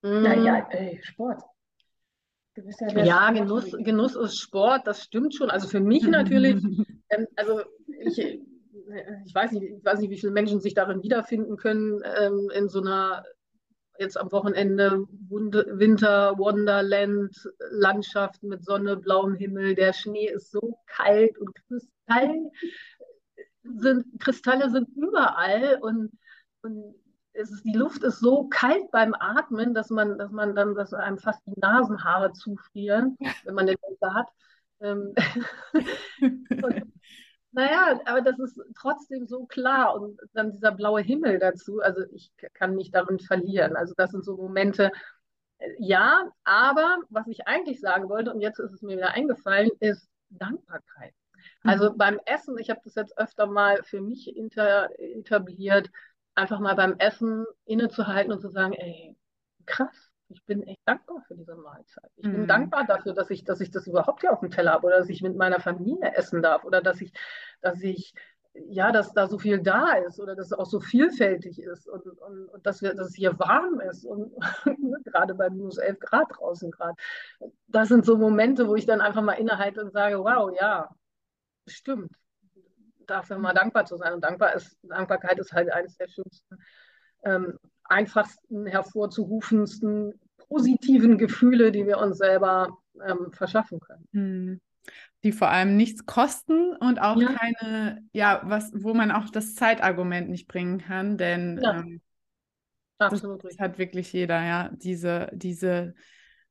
Naja, 0.02 0.54
mhm. 0.54 0.70
ey, 0.70 1.00
Sport. 1.02 1.42
Ja, 2.56 3.04
ja 3.04 3.30
Genuss, 3.30 3.70
Genuss 3.70 4.16
ist 4.16 4.38
Sport, 4.38 4.86
das 4.86 5.02
stimmt 5.02 5.34
schon. 5.34 5.50
Also 5.50 5.68
für 5.68 5.80
mich 5.80 6.02
natürlich, 6.02 6.62
ähm, 7.10 7.26
also 7.36 7.62
ich, 7.86 8.18
ich, 8.18 9.34
weiß 9.34 9.52
nicht, 9.52 9.64
ich 9.64 9.84
weiß 9.84 10.00
nicht, 10.00 10.10
wie 10.10 10.18
viele 10.18 10.32
Menschen 10.32 10.60
sich 10.60 10.74
darin 10.74 11.02
wiederfinden 11.02 11.56
können, 11.56 12.02
ähm, 12.18 12.50
in 12.54 12.68
so 12.68 12.80
einer 12.80 13.24
jetzt 14.00 14.18
am 14.18 14.32
Wochenende 14.32 15.06
Winter 15.28 16.38
Wonderland 16.38 17.36
Landschaft 17.70 18.42
mit 18.42 18.64
Sonne, 18.64 18.96
blauem 18.96 19.34
Himmel. 19.34 19.74
Der 19.74 19.92
Schnee 19.92 20.28
ist 20.28 20.50
so 20.50 20.78
kalt 20.86 21.38
und 21.38 21.54
Kristall 21.54 22.50
sind, 23.62 24.06
Kristalle 24.18 24.70
sind 24.70 24.88
überall 24.96 25.78
und, 25.82 26.10
und 26.62 26.94
ist, 27.34 27.62
die 27.62 27.74
Luft 27.74 28.02
ist 28.02 28.20
so 28.20 28.48
kalt 28.48 28.90
beim 28.90 29.14
Atmen, 29.14 29.74
dass 29.74 29.90
man, 29.90 30.18
dass 30.18 30.32
man 30.32 30.54
dann, 30.54 30.74
dass 30.74 30.94
einem 30.94 31.18
fast 31.18 31.40
die 31.46 31.60
Nasenhaare 31.60 32.32
zufrieren, 32.32 33.16
wenn 33.44 33.54
man 33.54 33.66
den 33.66 33.76
Fenster 33.78 34.14
hat. 34.14 34.28
Ähm, 34.80 35.14
und, 36.62 36.92
naja, 37.52 38.00
aber 38.04 38.20
das 38.20 38.38
ist 38.38 38.60
trotzdem 38.76 39.26
so 39.26 39.46
klar 39.46 39.94
und 39.94 40.18
dann 40.34 40.52
dieser 40.52 40.72
blaue 40.72 41.00
Himmel 41.00 41.38
dazu, 41.38 41.80
also 41.80 42.02
ich 42.12 42.32
kann 42.54 42.76
mich 42.76 42.90
darin 42.90 43.18
verlieren. 43.18 43.76
Also 43.76 43.94
das 43.96 44.10
sind 44.12 44.24
so 44.24 44.36
Momente, 44.36 44.92
äh, 45.58 45.70
ja, 45.78 46.30
aber 46.44 46.98
was 47.08 47.26
ich 47.28 47.46
eigentlich 47.46 47.80
sagen 47.80 48.08
wollte, 48.08 48.32
und 48.32 48.40
jetzt 48.40 48.58
ist 48.60 48.72
es 48.72 48.82
mir 48.82 48.96
wieder 48.96 49.12
eingefallen, 49.12 49.70
ist 49.80 50.08
Dankbarkeit. 50.28 51.14
Also 51.62 51.92
mhm. 51.92 51.98
beim 51.98 52.20
Essen, 52.26 52.58
ich 52.58 52.70
habe 52.70 52.80
das 52.84 52.94
jetzt 52.94 53.18
öfter 53.18 53.46
mal 53.46 53.82
für 53.82 54.00
mich 54.00 54.36
inter, 54.36 54.88
etabliert, 54.98 55.90
einfach 56.34 56.60
mal 56.60 56.74
beim 56.76 56.96
Essen 56.98 57.44
innezuhalten 57.64 58.32
und 58.32 58.40
zu 58.40 58.48
sagen, 58.48 58.72
ey, 58.74 59.16
krass, 59.66 60.09
ich 60.30 60.44
bin 60.44 60.62
echt 60.62 60.80
dankbar 60.84 61.22
für 61.26 61.34
diese 61.34 61.54
Mahlzeit. 61.56 62.10
Ich 62.16 62.26
mhm. 62.26 62.32
bin 62.32 62.46
dankbar 62.46 62.84
dafür, 62.86 63.12
dass 63.14 63.30
ich, 63.30 63.44
dass 63.44 63.60
ich 63.60 63.70
das 63.70 63.86
überhaupt 63.86 64.20
hier 64.20 64.32
auf 64.32 64.40
dem 64.40 64.50
Teller 64.50 64.72
habe 64.72 64.86
oder 64.86 64.98
dass 64.98 65.08
ich 65.08 65.22
mit 65.22 65.36
meiner 65.36 65.60
Familie 65.60 66.14
essen 66.14 66.42
darf 66.42 66.64
oder 66.64 66.80
dass 66.80 67.00
ich, 67.00 67.12
dass 67.60 67.82
ich, 67.82 68.14
ja, 68.54 68.92
dass 68.92 69.12
da 69.12 69.28
so 69.28 69.38
viel 69.38 69.60
da 69.60 69.92
ist 69.92 70.20
oder 70.20 70.34
dass 70.34 70.46
es 70.46 70.52
auch 70.52 70.66
so 70.66 70.80
vielfältig 70.80 71.60
ist 71.60 71.88
und, 71.88 72.06
und, 72.06 72.48
und 72.48 72.66
dass, 72.66 72.82
wir, 72.82 72.94
dass 72.94 73.08
es 73.08 73.14
hier 73.14 73.38
warm 73.38 73.80
ist 73.80 74.04
und 74.04 74.32
gerade 75.04 75.34
bei 75.34 75.50
minus 75.50 75.78
11 75.78 75.98
Grad 76.00 76.28
draußen 76.30 76.70
gerade. 76.70 76.94
Das 77.68 77.88
sind 77.88 78.04
so 78.04 78.16
Momente, 78.16 78.68
wo 78.68 78.74
ich 78.74 78.86
dann 78.86 79.00
einfach 79.00 79.22
mal 79.22 79.34
innehalte 79.34 79.82
und 79.82 79.92
sage, 79.92 80.18
wow, 80.18 80.50
ja, 80.58 80.88
stimmt 81.66 82.10
dafür 83.10 83.38
mal 83.38 83.52
dankbar 83.52 83.84
zu 83.84 83.96
sein. 83.96 84.14
Und 84.14 84.22
dankbar 84.22 84.54
ist, 84.54 84.78
Dankbarkeit 84.82 85.38
ist 85.38 85.52
halt 85.52 85.70
eines 85.72 85.96
der 85.96 86.08
schönsten, 86.08 86.56
ähm, 87.24 87.58
einfachsten, 87.90 88.66
hervorzurufendsten, 88.66 90.18
positiven 90.48 91.18
Gefühle, 91.18 91.72
die 91.72 91.86
wir 91.86 91.98
uns 91.98 92.18
selber 92.18 92.78
ähm, 93.04 93.32
verschaffen 93.32 93.80
können. 93.80 94.08
Hm. 94.12 94.60
Die 95.22 95.32
vor 95.32 95.50
allem 95.50 95.76
nichts 95.76 96.06
kosten 96.06 96.74
und 96.76 97.00
auch 97.00 97.20
ja. 97.20 97.32
keine, 97.32 98.02
ja, 98.12 98.40
was, 98.44 98.72
wo 98.74 98.94
man 98.94 99.10
auch 99.10 99.28
das 99.28 99.54
Zeitargument 99.54 100.30
nicht 100.30 100.48
bringen 100.48 100.78
kann, 100.78 101.18
denn 101.18 101.60
ja. 101.62 101.80
ähm, 101.80 102.00
das, 102.98 103.22
das 103.22 103.58
hat 103.58 103.78
wirklich 103.78 104.12
jeder, 104.12 104.42
ja, 104.42 104.70
diese, 104.72 105.30
diese 105.32 105.94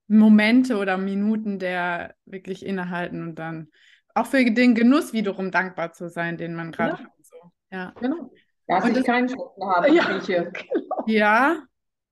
Momente 0.08 0.78
oder 0.78 0.98
Minuten 0.98 1.60
der 1.60 2.16
wirklich 2.26 2.66
innehalten 2.66 3.22
und 3.22 3.36
dann 3.36 3.70
auch 4.16 4.26
für 4.26 4.44
den 4.44 4.76
Genuss 4.76 5.14
wiederum 5.14 5.52
dankbar 5.52 5.94
zu 5.94 6.10
sein, 6.10 6.38
den 6.38 6.56
man 6.56 6.72
gerade 6.72 6.94
ja. 6.94 7.00
hat. 7.00 7.12
So. 7.22 7.36
Ja, 7.72 7.94
genau. 8.00 8.32
Dass 8.68 8.84
und 8.84 8.98
ich 8.98 9.04
keinen 9.04 9.30
Schuppen 9.30 9.64
habe. 9.64 9.92
Ja, 9.92 10.20
genau. 10.20 10.52
ja. 11.08 11.64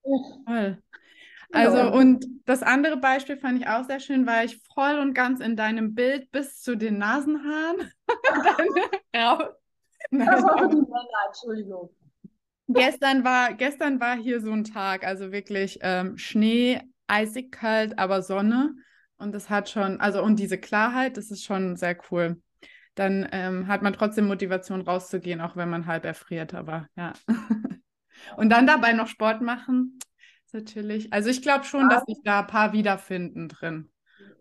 Voll. 0.02 0.82
Also, 1.52 1.78
genau. 1.78 1.98
und 1.98 2.26
das 2.46 2.62
andere 2.62 2.98
Beispiel 2.98 3.38
fand 3.38 3.62
ich 3.62 3.68
auch 3.68 3.86
sehr 3.86 4.00
schön, 4.00 4.28
weil 4.28 4.46
ich 4.46 4.62
voll 4.74 5.00
und 5.00 5.14
ganz 5.14 5.40
in 5.40 5.56
deinem 5.56 5.96
Bild 5.96 6.32
bis 6.32 6.62
zu 6.62 6.76
den 6.76 6.98
Nasenhaaren. 6.98 7.92
ja. 9.16 9.54
Das 10.12 10.44
war 10.44 10.68
die 10.68 10.76
Männer, 10.76 11.26
Entschuldigung. 11.28 11.90
Gestern 12.68 13.24
war, 13.24 13.54
gestern 13.54 14.02
war 14.02 14.18
hier 14.18 14.42
so 14.42 14.52
ein 14.52 14.66
Tag, 14.66 15.06
also 15.06 15.32
wirklich 15.32 15.80
ähm, 15.82 16.18
Schnee, 16.18 16.82
eisig 17.08 17.52
kalt, 17.52 17.98
aber 17.98 18.22
Sonne. 18.22 18.76
Und 19.18 19.34
das 19.34 19.50
hat 19.50 19.70
schon, 19.70 20.02
also 20.02 20.22
und 20.22 20.38
diese 20.38 20.58
Klarheit, 20.58 21.16
das 21.16 21.32
ist 21.32 21.46
schon 21.46 21.78
sehr 21.78 21.98
cool. 22.12 22.42
Dann 22.96 23.28
ähm, 23.32 23.68
hat 23.68 23.84
man 23.84 23.94
trotzdem 23.94 24.28
Motivation 24.28 24.82
rauszugehen, 24.82 25.40
auch 25.40 25.56
wenn 25.56 25.70
man 25.70 25.86
halb 25.86 26.04
erfriert, 26.04 26.54
aber 26.54 26.88
ja. 26.98 27.14
und 28.36 28.50
dann 28.50 28.68
dabei 28.68 28.94
noch 28.94 29.08
Sport 29.08 29.42
machen, 29.42 30.00
natürlich. 30.54 31.12
Also 31.14 31.30
ich 31.30 31.42
glaube 31.42 31.66
schon, 31.66 31.90
dass 31.90 32.04
sich 32.06 32.20
da 32.24 32.42
ein 32.42 32.48
paar 32.48 32.74
wiederfinden 32.74 33.50
drin. 33.50 33.90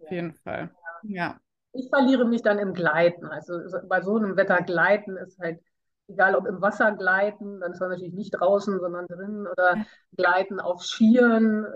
Auf 0.02 0.10
jeden 0.10 0.34
Fall. 0.34 0.70
Ja. 1.02 1.38
Ich 1.72 1.88
verliere 1.90 2.24
mich 2.26 2.42
dann 2.42 2.58
im 2.58 2.72
Gleiten. 2.72 3.26
Also 3.26 3.58
bei 3.88 4.00
so 4.00 4.16
einem 4.16 4.36
Wetter 4.36 4.62
gleiten 4.62 5.16
ist 5.16 5.38
halt 5.38 5.60
egal 6.08 6.36
ob 6.36 6.46
im 6.46 6.60
Wasser 6.60 6.92
gleiten, 6.92 7.60
dann 7.60 7.72
ist 7.72 7.80
man 7.80 7.90
natürlich 7.90 8.14
nicht 8.14 8.30
draußen, 8.30 8.78
sondern 8.78 9.06
drin 9.06 9.46
oder 9.46 9.84
gleiten 10.16 10.60
auf 10.60 10.82
Skieren. 10.82 11.66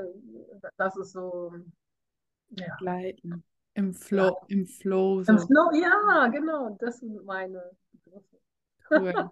Das 0.76 0.96
ist 0.96 1.12
so, 1.12 1.52
ja. 2.50 2.76
Gleiten. 2.78 3.44
Im 3.74 3.94
Flow, 3.94 4.24
ja. 4.26 4.34
im 4.48 4.66
Flow. 4.66 5.22
So. 5.22 5.32
Im 5.32 5.38
Flow, 5.38 5.70
ja, 5.72 6.28
genau. 6.28 6.76
Das 6.80 6.98
sind 6.98 7.24
meine 7.24 7.62
Begriffe. 7.92 8.38
Cool. 8.90 9.30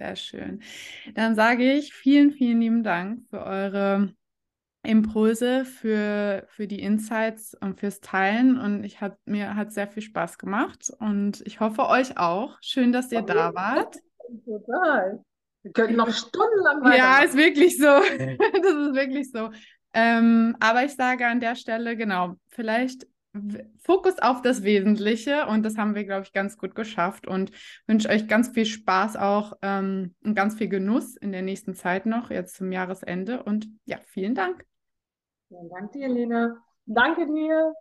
Sehr 0.00 0.16
schön. 0.16 0.62
Dann 1.14 1.34
sage 1.34 1.74
ich 1.74 1.92
vielen, 1.92 2.32
vielen 2.32 2.58
lieben 2.62 2.82
Dank 2.82 3.26
für 3.28 3.44
eure 3.44 4.14
Impulse, 4.82 5.66
für, 5.66 6.46
für 6.48 6.66
die 6.66 6.80
Insights 6.80 7.54
und 7.60 7.78
fürs 7.78 8.00
Teilen. 8.00 8.58
Und 8.58 8.82
ich 8.84 9.02
hat, 9.02 9.18
mir 9.26 9.56
hat 9.56 9.74
sehr 9.74 9.88
viel 9.88 10.02
Spaß 10.02 10.38
gemacht 10.38 10.90
und 11.00 11.42
ich 11.44 11.60
hoffe 11.60 11.86
euch 11.86 12.16
auch. 12.16 12.56
Schön, 12.62 12.92
dass 12.92 13.12
ihr 13.12 13.20
da 13.20 13.54
wart. 13.54 13.98
Total. 14.46 15.22
Wir 15.64 15.72
könnten 15.72 15.96
noch 15.96 16.10
stundenlang 16.10 16.82
weiter. 16.82 16.96
Ja, 16.96 17.18
ist 17.22 17.36
wirklich 17.36 17.76
so. 17.76 17.84
das 17.84 18.72
ist 18.72 18.94
wirklich 18.94 19.30
so. 19.30 19.50
Ähm, 19.92 20.56
aber 20.60 20.84
ich 20.84 20.94
sage 20.94 21.26
an 21.26 21.40
der 21.40 21.56
Stelle, 21.56 21.94
genau, 21.94 22.36
vielleicht 22.48 23.06
Fokus 23.78 24.18
auf 24.18 24.42
das 24.42 24.64
Wesentliche 24.64 25.46
und 25.46 25.62
das 25.62 25.76
haben 25.76 25.94
wir, 25.94 26.04
glaube 26.04 26.22
ich, 26.24 26.32
ganz 26.32 26.58
gut 26.58 26.74
geschafft 26.74 27.28
und 27.28 27.52
wünsche 27.86 28.08
euch 28.08 28.26
ganz 28.26 28.48
viel 28.48 28.66
Spaß 28.66 29.16
auch 29.16 29.52
ähm, 29.62 30.14
und 30.24 30.34
ganz 30.34 30.56
viel 30.56 30.68
Genuss 30.68 31.16
in 31.16 31.30
der 31.30 31.42
nächsten 31.42 31.74
Zeit 31.74 32.06
noch, 32.06 32.30
jetzt 32.30 32.56
zum 32.56 32.72
Jahresende 32.72 33.42
und 33.42 33.68
ja, 33.84 33.98
vielen 34.06 34.34
Dank. 34.34 34.64
Vielen 35.48 35.68
Dank 35.68 35.92
dir, 35.92 36.08
Lena. 36.08 36.56
Danke 36.86 37.26
dir. 37.26 37.72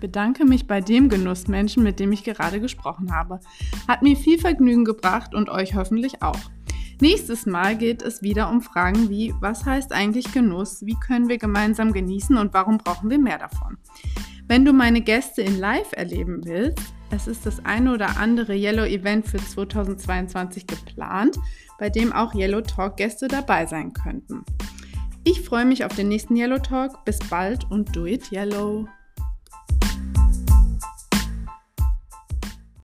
Bedanke 0.00 0.44
mich 0.44 0.66
bei 0.66 0.80
dem 0.80 1.08
Genussmenschen, 1.08 1.82
mit 1.82 2.00
dem 2.00 2.12
ich 2.12 2.24
gerade 2.24 2.60
gesprochen 2.60 3.14
habe. 3.14 3.40
Hat 3.86 4.02
mir 4.02 4.16
viel 4.16 4.38
Vergnügen 4.38 4.84
gebracht 4.84 5.34
und 5.34 5.50
euch 5.50 5.74
hoffentlich 5.74 6.22
auch. 6.22 6.38
Nächstes 7.00 7.46
Mal 7.46 7.76
geht 7.76 8.02
es 8.02 8.22
wieder 8.22 8.50
um 8.50 8.60
Fragen 8.60 9.08
wie, 9.08 9.32
was 9.40 9.64
heißt 9.64 9.92
eigentlich 9.92 10.32
Genuss, 10.32 10.84
wie 10.84 10.96
können 10.96 11.28
wir 11.28 11.38
gemeinsam 11.38 11.92
genießen 11.92 12.36
und 12.36 12.52
warum 12.54 12.78
brauchen 12.78 13.08
wir 13.08 13.18
mehr 13.18 13.38
davon. 13.38 13.78
Wenn 14.48 14.64
du 14.64 14.72
meine 14.72 15.00
Gäste 15.00 15.42
in 15.42 15.58
Live 15.58 15.92
erleben 15.92 16.40
willst, 16.44 16.82
es 17.10 17.26
ist 17.26 17.46
das 17.46 17.64
eine 17.64 17.92
oder 17.94 18.18
andere 18.18 18.54
Yellow 18.54 18.84
Event 18.84 19.26
für 19.26 19.38
2022 19.38 20.66
geplant, 20.66 21.38
bei 21.78 21.88
dem 21.88 22.12
auch 22.12 22.34
Yellow 22.34 22.62
Talk 22.62 22.96
Gäste 22.96 23.28
dabei 23.28 23.66
sein 23.66 23.92
könnten. 23.92 24.44
Ich 25.24 25.42
freue 25.42 25.66
mich 25.66 25.84
auf 25.84 25.94
den 25.94 26.08
nächsten 26.08 26.36
Yellow 26.36 26.58
Talk. 26.58 27.04
Bis 27.04 27.18
bald 27.18 27.70
und 27.70 27.94
do 27.94 28.06
it 28.06 28.32
Yellow! 28.32 28.88